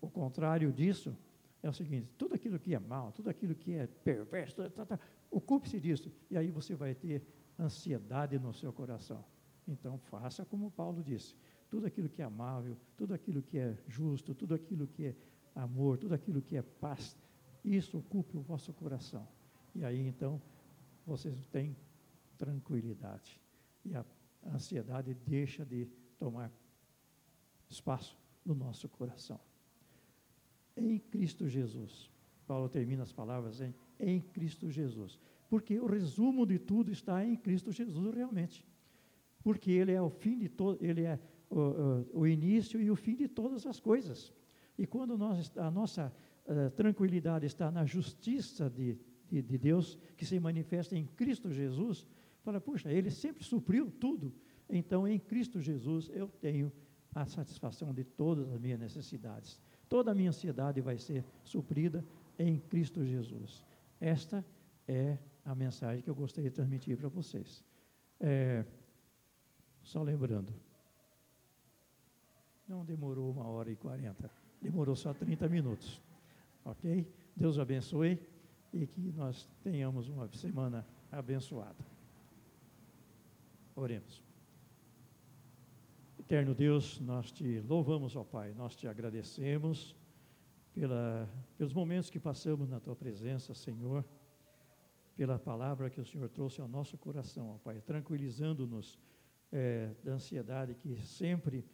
O 0.00 0.10
contrário 0.10 0.72
disso 0.72 1.16
é 1.62 1.68
o 1.68 1.72
seguinte: 1.72 2.08
tudo 2.16 2.34
aquilo 2.34 2.58
que 2.58 2.74
é 2.74 2.78
mal, 2.78 3.12
tudo 3.12 3.30
aquilo 3.30 3.54
que 3.54 3.74
é 3.74 3.86
perverso, 3.86 4.68
tá, 4.70 4.86
tá, 4.86 5.00
ocupe-se 5.30 5.80
disso. 5.80 6.12
E 6.30 6.36
aí 6.36 6.50
você 6.50 6.74
vai 6.74 6.94
ter 6.94 7.22
ansiedade 7.58 8.38
no 8.38 8.52
seu 8.52 8.72
coração. 8.72 9.24
Então 9.66 9.98
faça 9.98 10.44
como 10.44 10.70
Paulo 10.70 11.02
disse: 11.02 11.34
tudo 11.68 11.86
aquilo 11.86 12.08
que 12.08 12.22
é 12.22 12.24
amável, 12.24 12.76
tudo 12.96 13.14
aquilo 13.14 13.42
que 13.42 13.58
é 13.58 13.76
justo, 13.88 14.34
tudo 14.34 14.54
aquilo 14.54 14.86
que 14.86 15.06
é 15.06 15.16
amor, 15.54 15.98
tudo 15.98 16.14
aquilo 16.14 16.40
que 16.40 16.56
é 16.56 16.62
paz, 16.62 17.16
isso 17.64 17.98
ocupe 17.98 18.36
o 18.36 18.40
vosso 18.40 18.72
coração. 18.72 19.26
E 19.74 19.84
aí 19.84 20.06
então 20.06 20.40
vocês 21.04 21.46
têm 21.46 21.76
tranquilidade. 22.38 23.40
E 23.84 23.94
a 23.94 24.04
ansiedade 24.44 25.14
deixa 25.14 25.64
de 25.64 25.86
tomar 26.18 26.52
espaço 27.68 28.16
no 28.44 28.54
nosso 28.54 28.88
coração. 28.88 29.40
Em 30.76 30.98
Cristo 30.98 31.48
Jesus. 31.48 32.10
Paulo 32.46 32.68
termina 32.68 33.02
as 33.02 33.12
palavras 33.12 33.60
em, 33.60 33.74
em 33.98 34.20
Cristo 34.20 34.70
Jesus. 34.70 35.18
Porque 35.48 35.78
o 35.78 35.86
resumo 35.86 36.46
de 36.46 36.58
tudo 36.58 36.92
está 36.92 37.24
em 37.24 37.36
Cristo 37.36 37.72
Jesus 37.72 38.14
realmente. 38.14 38.64
Porque 39.42 39.70
ele 39.70 39.92
é 39.92 40.00
o 40.00 40.10
fim 40.10 40.38
de 40.38 40.48
todo, 40.48 40.84
ele 40.84 41.02
é 41.02 41.18
o, 41.50 42.20
o, 42.20 42.26
início 42.26 42.80
e 42.80 42.90
o 42.90 42.96
fim 42.96 43.14
de 43.14 43.28
todas 43.28 43.66
as 43.66 43.80
coisas. 43.80 44.32
E 44.78 44.86
quando 44.86 45.16
nós, 45.16 45.52
a 45.56 45.70
nossa 45.70 46.12
uh, 46.46 46.70
tranquilidade 46.72 47.46
está 47.46 47.70
na 47.70 47.84
justiça 47.84 48.68
de, 48.68 48.98
de, 49.30 49.42
de 49.42 49.58
Deus, 49.58 49.98
que 50.16 50.26
se 50.26 50.38
manifesta 50.38 50.96
em 50.96 51.06
Cristo 51.06 51.50
Jesus, 51.50 52.06
fala, 52.42 52.60
puxa, 52.60 52.92
ele 52.92 53.10
sempre 53.10 53.44
supriu 53.44 53.90
tudo. 53.90 54.34
Então, 54.68 55.06
em 55.06 55.18
Cristo 55.18 55.60
Jesus, 55.60 56.10
eu 56.12 56.28
tenho 56.28 56.72
a 57.14 57.24
satisfação 57.24 57.94
de 57.94 58.04
todas 58.04 58.50
as 58.52 58.60
minhas 58.60 58.78
necessidades. 58.78 59.60
Toda 59.88 60.10
a 60.10 60.14
minha 60.14 60.28
ansiedade 60.28 60.80
vai 60.80 60.98
ser 60.98 61.24
suprida 61.44 62.04
em 62.38 62.58
Cristo 62.58 63.04
Jesus. 63.04 63.64
Esta 64.00 64.44
é 64.86 65.18
a 65.44 65.54
mensagem 65.54 66.02
que 66.02 66.10
eu 66.10 66.14
gostaria 66.14 66.50
de 66.50 66.56
transmitir 66.56 66.96
para 66.96 67.08
vocês. 67.08 67.64
É, 68.20 68.64
só 69.82 70.02
lembrando, 70.02 70.52
não 72.68 72.84
demorou 72.84 73.30
uma 73.30 73.46
hora 73.46 73.70
e 73.70 73.76
quarenta, 73.76 74.30
demorou 74.60 74.96
só 74.96 75.14
30 75.14 75.48
minutos. 75.48 76.00
Ok? 76.64 77.06
Deus 77.36 77.58
abençoe 77.58 78.20
e 78.72 78.86
que 78.86 79.12
nós 79.12 79.48
tenhamos 79.62 80.08
uma 80.08 80.28
semana 80.32 80.86
abençoada. 81.10 81.84
Oremos. 83.74 84.22
Eterno 86.18 86.54
Deus, 86.54 86.98
nós 87.00 87.30
te 87.30 87.60
louvamos, 87.60 88.16
ó 88.16 88.24
Pai, 88.24 88.52
nós 88.54 88.74
te 88.74 88.88
agradecemos 88.88 89.94
pela, 90.74 91.28
pelos 91.56 91.72
momentos 91.72 92.10
que 92.10 92.18
passamos 92.18 92.68
na 92.68 92.80
tua 92.80 92.96
presença, 92.96 93.54
Senhor, 93.54 94.04
pela 95.16 95.38
palavra 95.38 95.88
que 95.88 96.00
o 96.00 96.04
Senhor 96.04 96.28
trouxe 96.28 96.60
ao 96.60 96.66
nosso 96.66 96.98
coração, 96.98 97.54
ó 97.54 97.58
Pai, 97.58 97.80
tranquilizando-nos 97.80 98.98
é, 99.52 99.94
da 100.02 100.12
ansiedade 100.14 100.74
que 100.74 101.00
sempre 101.00 101.64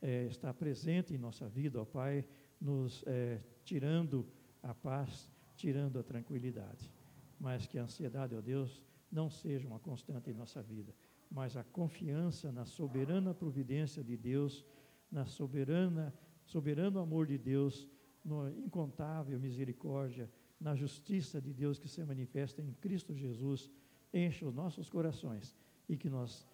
é, 0.00 0.26
está 0.26 0.52
presente 0.52 1.14
em 1.14 1.18
nossa 1.18 1.48
vida, 1.48 1.80
ó 1.80 1.84
Pai, 1.84 2.24
nos 2.60 3.04
é, 3.06 3.40
tirando 3.64 4.26
a 4.62 4.74
paz, 4.74 5.30
tirando 5.56 5.98
a 5.98 6.02
tranquilidade. 6.02 6.92
Mas 7.38 7.66
que 7.66 7.78
a 7.78 7.82
ansiedade, 7.82 8.34
ó 8.34 8.40
Deus, 8.40 8.82
não 9.10 9.30
seja 9.30 9.66
uma 9.66 9.78
constante 9.78 10.30
em 10.30 10.34
nossa 10.34 10.62
vida 10.62 10.94
mas 11.30 11.56
a 11.56 11.64
confiança 11.64 12.50
na 12.50 12.64
soberana 12.64 13.34
providência 13.34 14.02
de 14.02 14.16
Deus, 14.16 14.64
na 15.10 15.26
soberana, 15.26 16.14
soberano 16.44 16.98
amor 16.98 17.26
de 17.26 17.36
Deus, 17.36 17.88
na 18.24 18.50
incontável 18.50 19.38
misericórdia, 19.38 20.30
na 20.60 20.74
justiça 20.74 21.40
de 21.40 21.52
Deus 21.52 21.78
que 21.78 21.88
se 21.88 22.02
manifesta 22.04 22.62
em 22.62 22.72
Cristo 22.74 23.14
Jesus, 23.14 23.70
enche 24.12 24.44
os 24.44 24.54
nossos 24.54 24.88
corações 24.88 25.54
e 25.88 25.96
que 25.96 26.08
nós 26.08 26.46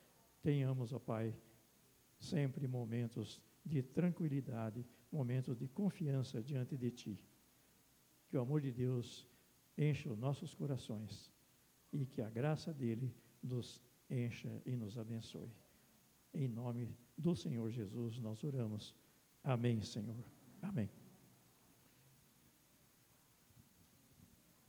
tenhamos, 0.43 0.93
ó 0.93 0.99
Pai, 0.99 1.35
sempre 2.25 2.67
momentos 2.67 3.41
de 3.65 3.83
tranquilidade, 3.83 4.85
momentos 5.11 5.57
de 5.57 5.69
confiança 5.69 6.43
diante 6.43 6.77
de 6.77 6.91
Ti. 6.91 7.25
Que 8.29 8.37
o 8.37 8.41
amor 8.41 8.61
de 8.61 8.73
Deus 8.73 9.27
enche 9.77 10.09
os 10.09 10.19
nossos 10.19 10.55
corações 10.55 11.33
e 11.93 12.05
que 12.05 12.21
a 12.21 12.31
graça 12.31 12.73
dele 12.73 13.15
nos 13.43 13.81
encha 14.11 14.61
e 14.67 14.77
nos 14.77 14.99
abençoe. 14.99 15.53
Em 16.33 16.49
nome 16.49 16.97
do 17.17 17.35
Senhor 17.35 17.71
Jesus 17.71 18.19
nós 18.19 18.43
oramos. 18.43 18.95
Amém, 19.43 19.81
Senhor. 19.81 20.25
Amém. 20.63 21.04